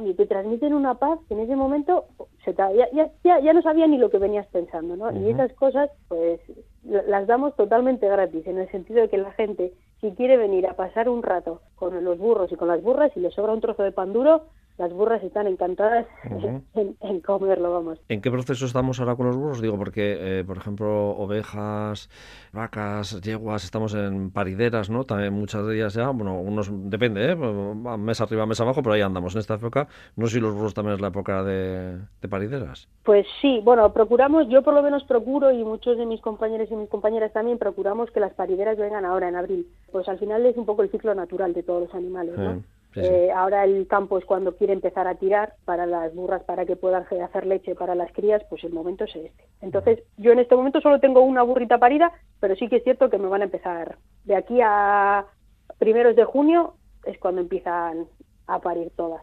y 0.02 0.14
te 0.14 0.26
transmiten 0.26 0.74
una 0.74 0.94
paz 0.94 1.20
que 1.28 1.34
en 1.34 1.40
ese 1.40 1.54
momento 1.54 2.06
se 2.44 2.54
ya, 2.54 2.72
ya, 2.92 3.40
ya, 3.40 3.52
no 3.52 3.62
sabía 3.62 3.86
ni 3.86 3.96
lo 3.96 4.10
que 4.10 4.18
venías 4.18 4.46
pensando, 4.48 4.96
¿no? 4.96 5.12
Y 5.12 5.30
esas 5.30 5.52
cosas, 5.52 5.90
pues, 6.08 6.40
las 6.84 7.26
damos 7.26 7.54
totalmente 7.56 8.08
gratis, 8.08 8.46
en 8.46 8.58
el 8.58 8.70
sentido 8.70 9.00
de 9.00 9.08
que 9.08 9.18
la 9.18 9.32
gente, 9.32 9.72
si 10.00 10.12
quiere 10.12 10.36
venir 10.36 10.66
a 10.66 10.74
pasar 10.74 11.08
un 11.08 11.22
rato 11.22 11.60
con 11.76 12.04
los 12.04 12.18
burros 12.18 12.52
y 12.52 12.56
con 12.56 12.68
las 12.68 12.82
burras, 12.82 13.12
y 13.16 13.20
le 13.20 13.30
sobra 13.30 13.52
un 13.52 13.60
trozo 13.60 13.82
de 13.82 13.92
pan 13.92 14.12
duro, 14.12 14.42
las 14.76 14.92
burras 14.92 15.22
están 15.22 15.46
encantadas 15.46 16.06
en, 16.74 17.20
comerlo, 17.20 17.72
vamos. 17.72 18.00
¿En 18.08 18.20
qué 18.20 18.30
proceso 18.30 18.66
estamos 18.66 18.98
ahora 19.00 19.14
con 19.16 19.26
los 19.26 19.36
burros? 19.36 19.60
Digo, 19.60 19.78
porque, 19.78 20.40
eh, 20.40 20.44
por 20.44 20.56
ejemplo, 20.56 21.10
ovejas, 21.10 22.10
vacas, 22.52 23.20
yeguas, 23.20 23.64
estamos 23.64 23.94
en 23.94 24.30
parideras, 24.30 24.90
¿no? 24.90 25.04
También 25.04 25.32
muchas 25.32 25.64
de 25.66 25.76
ellas 25.76 25.94
ya, 25.94 26.10
bueno, 26.10 26.40
unos, 26.40 26.70
depende, 26.90 27.32
¿eh? 27.32 27.36
Mes 27.36 28.20
arriba, 28.20 28.46
mes 28.46 28.60
abajo, 28.60 28.82
pero 28.82 28.94
ahí 28.94 29.00
andamos 29.00 29.34
en 29.34 29.40
esta 29.40 29.54
época. 29.54 29.86
No 30.16 30.26
sé 30.26 30.34
si 30.34 30.40
los 30.40 30.54
burros 30.54 30.74
también 30.74 30.96
es 30.96 31.00
la 31.00 31.08
época 31.08 31.42
de, 31.44 31.98
de 32.20 32.28
parideras. 32.28 32.88
Pues 33.04 33.26
sí, 33.40 33.60
bueno, 33.62 33.92
procuramos, 33.92 34.48
yo 34.48 34.62
por 34.62 34.74
lo 34.74 34.82
menos 34.82 35.04
procuro, 35.04 35.52
y 35.52 35.62
muchos 35.64 35.96
de 35.96 36.06
mis 36.06 36.20
compañeros 36.20 36.68
y 36.70 36.76
mis 36.76 36.88
compañeras 36.88 37.32
también, 37.32 37.58
procuramos 37.58 38.10
que 38.10 38.20
las 38.20 38.32
parideras 38.34 38.76
vengan 38.76 39.04
ahora 39.04 39.28
en 39.28 39.36
abril. 39.36 39.68
Pues 39.92 40.08
al 40.08 40.18
final 40.18 40.44
es 40.46 40.56
un 40.56 40.66
poco 40.66 40.82
el 40.82 40.90
ciclo 40.90 41.14
natural 41.14 41.54
de 41.54 41.62
todos 41.62 41.82
los 41.82 41.94
animales, 41.94 42.36
¿no? 42.36 42.62
Eh, 42.96 43.30
ahora 43.34 43.64
el 43.64 43.86
campo 43.88 44.18
es 44.18 44.24
cuando 44.24 44.56
quiere 44.56 44.72
empezar 44.72 45.06
a 45.06 45.16
tirar 45.16 45.54
para 45.64 45.84
las 45.84 46.14
burras 46.14 46.44
para 46.44 46.64
que 46.64 46.76
puedan 46.76 47.04
hacer 47.22 47.46
leche 47.46 47.74
para 47.74 47.94
las 47.94 48.12
crías, 48.12 48.42
pues 48.48 48.62
el 48.64 48.72
momento 48.72 49.04
es 49.04 49.16
este. 49.16 49.44
Entonces, 49.60 50.02
yo 50.16 50.32
en 50.32 50.38
este 50.38 50.54
momento 50.54 50.80
solo 50.80 51.00
tengo 51.00 51.20
una 51.22 51.42
burrita 51.42 51.78
parida, 51.78 52.12
pero 52.40 52.54
sí 52.56 52.68
que 52.68 52.76
es 52.76 52.84
cierto 52.84 53.10
que 53.10 53.18
me 53.18 53.28
van 53.28 53.40
a 53.42 53.46
empezar 53.46 53.98
de 54.24 54.36
aquí 54.36 54.60
a 54.62 55.26
primeros 55.78 56.16
de 56.16 56.24
junio 56.24 56.74
es 57.04 57.18
cuando 57.18 57.40
empiezan 57.40 58.06
a 58.46 58.60
parir 58.60 58.90
todas. 58.96 59.22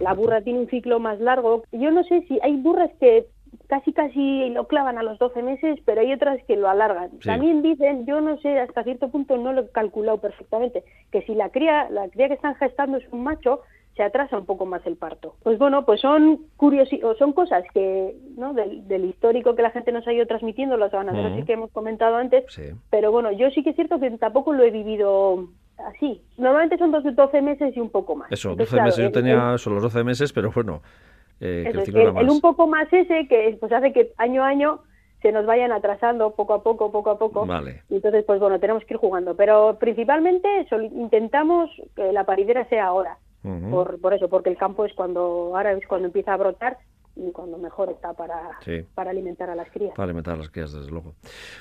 La 0.00 0.12
burra 0.12 0.42
tiene 0.42 0.58
un 0.60 0.68
ciclo 0.68 1.00
más 1.00 1.18
largo. 1.18 1.62
Yo 1.72 1.90
no 1.90 2.04
sé 2.04 2.22
si 2.28 2.38
hay 2.42 2.56
burras 2.56 2.90
que 3.00 3.26
casi 3.68 3.92
casi 3.92 4.48
lo 4.50 4.66
clavan 4.66 4.98
a 4.98 5.02
los 5.02 5.18
12 5.18 5.42
meses, 5.42 5.78
pero 5.84 6.00
hay 6.00 6.12
otras 6.12 6.42
que 6.44 6.56
lo 6.56 6.68
alargan. 6.68 7.10
También 7.20 7.62
dicen, 7.62 8.06
yo 8.06 8.20
no 8.20 8.38
sé, 8.38 8.58
hasta 8.58 8.82
cierto 8.82 9.10
punto 9.10 9.36
no 9.36 9.52
lo 9.52 9.60
he 9.60 9.68
calculado 9.68 10.18
perfectamente, 10.18 10.82
que 11.12 11.22
si 11.22 11.34
la 11.34 11.50
cría, 11.50 11.88
la 11.90 12.08
cría 12.08 12.28
que 12.28 12.34
están 12.34 12.54
gestando 12.56 12.96
es 12.96 13.04
un 13.12 13.22
macho, 13.22 13.60
se 13.94 14.02
atrasa 14.02 14.38
un 14.38 14.46
poco 14.46 14.64
más 14.64 14.86
el 14.86 14.96
parto. 14.96 15.34
Pues 15.42 15.58
bueno, 15.58 15.84
pues 15.84 16.00
son 16.00 16.46
o 16.58 17.14
son 17.18 17.32
cosas 17.32 17.64
que, 17.74 18.14
¿no? 18.36 18.54
Del, 18.54 19.04
histórico 19.04 19.54
que 19.54 19.62
la 19.62 19.70
gente 19.70 19.92
nos 19.92 20.06
ha 20.06 20.12
ido 20.12 20.26
transmitiendo, 20.26 20.76
las 20.76 20.92
van 20.92 21.10
a 21.10 21.26
así 21.26 21.42
que 21.42 21.52
hemos 21.52 21.70
comentado 21.70 22.16
antes, 22.16 22.44
pero 22.90 23.10
bueno, 23.10 23.32
yo 23.32 23.50
sí 23.50 23.62
que 23.62 23.70
es 23.70 23.76
cierto 23.76 24.00
que 24.00 24.10
tampoco 24.12 24.52
lo 24.52 24.62
he 24.62 24.70
vivido 24.70 25.48
así. 25.78 26.22
Normalmente 26.38 26.78
son 26.78 26.90
12 26.90 27.42
meses 27.42 27.76
y 27.76 27.80
un 27.80 27.90
poco 27.90 28.16
más. 28.16 28.32
Eso, 28.32 28.54
12 28.54 28.80
meses, 28.80 29.04
yo 29.04 29.12
tenía 29.12 29.58
solo 29.58 29.76
los 29.76 29.84
12 29.92 30.04
meses, 30.04 30.32
pero 30.32 30.52
bueno, 30.52 30.80
eh, 31.40 31.70
el, 31.72 32.30
un 32.30 32.40
poco 32.40 32.66
más 32.66 32.92
ese 32.92 33.28
que 33.28 33.56
pues 33.60 33.72
hace 33.72 33.92
que 33.92 34.12
año 34.16 34.42
a 34.42 34.48
año 34.48 34.80
se 35.22 35.32
nos 35.32 35.46
vayan 35.46 35.72
atrasando 35.72 36.30
poco 36.34 36.54
a 36.54 36.62
poco, 36.62 36.92
poco 36.92 37.10
a 37.10 37.18
poco. 37.18 37.46
Y 37.88 37.96
entonces, 37.96 38.24
pues 38.24 38.38
bueno, 38.38 38.60
tenemos 38.60 38.84
que 38.84 38.94
ir 38.94 39.00
jugando. 39.00 39.34
Pero 39.34 39.76
principalmente 39.78 40.48
intentamos 40.92 41.70
que 41.96 42.12
la 42.12 42.24
paridera 42.24 42.68
sea 42.68 42.86
ahora. 42.86 43.18
por, 43.70 44.00
por 44.00 44.14
eso, 44.14 44.28
porque 44.28 44.50
el 44.50 44.56
campo 44.56 44.84
es 44.84 44.92
cuando, 44.94 45.52
ahora 45.56 45.72
es 45.72 45.86
cuando 45.86 46.06
empieza 46.06 46.34
a 46.34 46.36
brotar 46.36 46.78
y 47.18 47.32
cuando 47.32 47.58
mejor 47.58 47.90
está 47.90 48.12
para, 48.12 48.58
para 48.94 49.10
alimentar 49.10 49.50
a 49.50 49.54
las 49.54 49.70
crías. 49.70 49.92
Para 49.94 50.04
alimentar 50.04 50.34
a 50.34 50.36
las 50.38 50.50
crías, 50.50 50.72
desde 50.72 50.90
luego. 50.90 51.14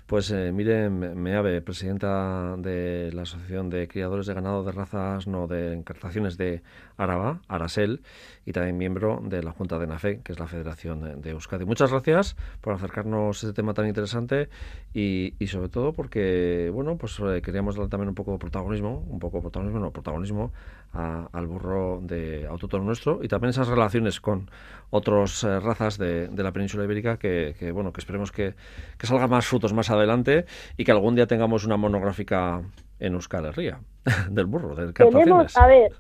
Pues 0.06 0.30
eh, 0.32 0.52
Miren 0.52 1.22
Meave, 1.22 1.62
presidenta 1.62 2.56
de 2.58 3.12
la 3.14 3.24
Asociación 3.24 3.70
de 3.70 3.88
Criadores 3.88 4.28
de 4.28 4.34
Ganado 4.34 4.64
de 4.64 4.72
Razas 4.72 5.28
No 5.28 5.48
de 5.48 5.74
Encartaciones 5.74 6.38
de 6.38 6.62
Araba, 6.98 7.42
Arasel, 7.48 8.02
y 8.46 8.52
también 8.52 8.78
miembro 8.78 9.20
de 9.24 9.44
la 9.44 9.52
Junta 9.52 9.80
de 9.80 9.88
NAFE, 9.88 10.22
que 10.22 10.32
es 10.32 10.40
la 10.40 10.48
Federación 10.48 11.22
de, 11.22 11.30
Euskadi. 11.32 11.66
Muchas 11.66 11.92
gracias 11.92 12.36
por 12.62 12.74
acercarnos 12.74 13.44
a 13.44 13.48
este 13.48 13.56
tema 13.56 13.74
tan 13.74 13.88
interesante 13.88 14.50
y, 14.94 15.34
y 15.40 15.48
sobre 15.48 15.70
todo 15.70 15.94
porque, 15.94 16.70
bueno, 16.74 16.98
pues 16.98 17.20
eh, 17.20 17.42
queríamos 17.42 17.76
darle 17.76 17.90
también 17.90 18.10
un 18.10 18.16
poco 18.16 18.32
de 18.32 18.38
protagonismo, 18.38 19.06
un 19.10 19.20
poco 19.20 19.38
de 19.38 19.42
protagonismo, 19.42 19.80
no, 19.80 19.92
protagonismo 19.92 20.52
al 20.94 21.48
burro 21.48 22.00
de 22.02 22.48
autóctono 22.48 22.84
nuestro 22.84 23.20
y 23.22 23.28
también 23.28 23.50
esas 23.50 23.68
relaciones 23.68 24.20
con 24.20 24.50
otras 24.90 25.44
eh, 25.44 25.60
razas 25.60 25.98
de, 25.98 26.30
la 26.36 26.52
península 26.52 26.86
ibérica 26.86 27.18
que, 27.18 27.54
bueno 27.74 27.94
que 27.94 28.00
esperemos 28.00 28.32
que, 28.32 28.56
que 28.98 29.08
salgan 29.08 29.30
más 29.30 29.46
frutos 29.46 29.74
más 29.74 29.90
adelante 29.92 30.46
y 30.76 30.86
que 30.86 30.92
algún 30.92 31.16
día 31.16 31.28
tengamos 31.28 31.66
una 31.66 31.78
monográfica 31.78 32.62
en 33.00 33.14
Euskal 33.14 33.46
Herria 33.46 33.80
del 34.30 34.46
burro 34.46 34.76
del 34.76 34.94
Tenemos, 34.94 35.56
a 35.56 35.68
ver 35.68 35.92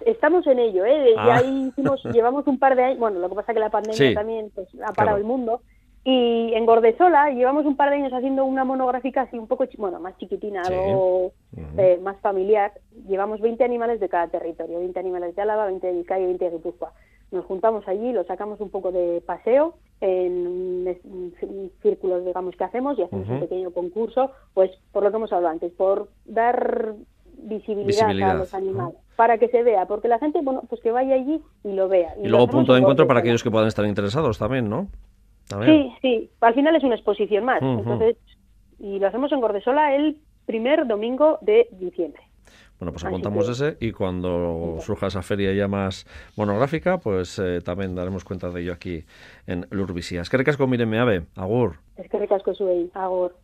estamos 0.00 0.46
en 0.46 0.58
ello 0.58 0.84
¿eh? 0.84 1.14
ya 1.14 1.36
ah. 1.36 1.42
hicimos 1.42 2.02
llevamos 2.04 2.46
un 2.46 2.58
par 2.58 2.74
de 2.76 2.84
años 2.84 2.98
bueno 2.98 3.20
lo 3.20 3.28
que 3.28 3.34
pasa 3.36 3.52
es 3.52 3.56
que 3.56 3.60
la 3.60 3.70
pandemia 3.70 4.14
también 4.14 4.50
pues, 4.54 4.68
ha 4.84 4.92
parado 4.92 5.18
el 5.18 5.24
mundo 5.24 5.62
y 6.08 6.54
en 6.54 6.66
Gordesola 6.66 7.32
llevamos 7.32 7.66
un 7.66 7.74
par 7.74 7.90
de 7.90 7.96
años 7.96 8.12
haciendo 8.12 8.44
una 8.44 8.64
monográfica 8.64 9.22
así 9.22 9.36
un 9.36 9.48
poco, 9.48 9.64
bueno, 9.76 9.98
más 9.98 10.16
chiquitina, 10.18 10.62
algo 10.62 11.32
eh, 11.76 11.98
más 12.00 12.16
familiar. 12.20 12.70
Llevamos 13.08 13.40
20 13.40 13.64
animales 13.64 13.98
de 13.98 14.08
cada 14.08 14.28
territorio, 14.28 14.78
20 14.78 15.00
animales 15.00 15.34
de 15.34 15.42
Álava, 15.42 15.66
20 15.66 15.84
de 15.84 15.92
Vizcaya 15.94 16.22
y 16.22 16.26
20 16.26 16.44
de 16.44 16.50
Guipúzcoa. 16.52 16.92
nos 17.32 17.44
juntamos 17.46 17.88
allí, 17.88 18.12
lo 18.12 18.22
sacamos 18.22 18.60
un 18.60 18.70
poco 18.70 18.92
de 18.92 19.20
paseo 19.26 19.74
en, 20.00 20.96
círculos, 21.82 22.24
digamos, 22.24 22.54
que 22.54 22.62
hacemos 22.62 22.96
y 23.00 23.02
hacemos 23.02 23.28
un 23.28 23.40
pequeño 23.40 23.72
concurso, 23.72 24.30
pues 24.54 24.70
por 24.92 25.02
lo 25.02 25.10
que 25.10 25.16
hemos 25.16 25.32
hablado 25.32 25.54
antes, 25.54 25.72
por 25.72 26.08
dar 26.24 26.94
visibilidad, 27.36 28.30
a 28.30 28.34
los 28.34 28.54
animales, 28.54 28.94
para 29.16 29.38
que 29.38 29.48
se 29.48 29.64
vea, 29.64 29.86
porque 29.86 30.06
la 30.06 30.20
gente, 30.20 30.40
bueno, 30.40 30.62
pues 30.68 30.80
que 30.82 30.92
vaya 30.92 31.16
allí 31.16 31.42
y 31.64 31.72
lo 31.72 31.88
vea. 31.88 32.14
Y, 32.22 32.28
luego 32.28 32.46
punto 32.46 32.74
de 32.74 32.78
encuentro 32.78 33.08
para 33.08 33.18
aquellos 33.18 33.42
que 33.42 33.50
puedan 33.50 33.66
estar 33.66 33.84
interesados 33.84 34.38
también, 34.38 34.70
¿no? 34.70 34.86
Sí, 35.48 35.92
sí, 36.02 36.30
al 36.40 36.54
final 36.54 36.74
es 36.76 36.82
una 36.82 36.96
exposición 36.96 37.44
más, 37.44 37.62
entonces, 37.62 38.16
y 38.78 38.98
lo 38.98 39.06
hacemos 39.06 39.30
en 39.32 39.40
Gordesola 39.40 39.94
el 39.94 40.18
primer 40.44 40.86
domingo 40.86 41.38
de 41.40 41.68
diciembre. 41.72 42.22
Bueno, 42.78 42.92
pues 42.92 43.04
apuntamos 43.04 43.48
ese 43.48 43.78
y 43.80 43.92
cuando 43.92 44.76
surja 44.80 45.06
esa 45.06 45.22
feria 45.22 45.52
ya 45.54 45.66
más 45.66 46.06
monográfica, 46.36 46.98
pues 46.98 47.38
eh, 47.38 47.60
también 47.62 47.94
daremos 47.94 48.24
cuenta 48.24 48.50
de 48.50 48.60
ello 48.60 48.72
aquí 48.74 49.04
en 49.46 49.66
Lurbisía. 49.70 50.20
Es 50.20 50.28
que 50.28 50.36
recasco, 50.36 50.66
mírenme, 50.66 50.98
ave, 50.98 51.22
agur. 51.36 51.76
Es 51.96 52.10
que 52.10 52.18
recasco, 52.18 52.52
agur. 52.92 53.34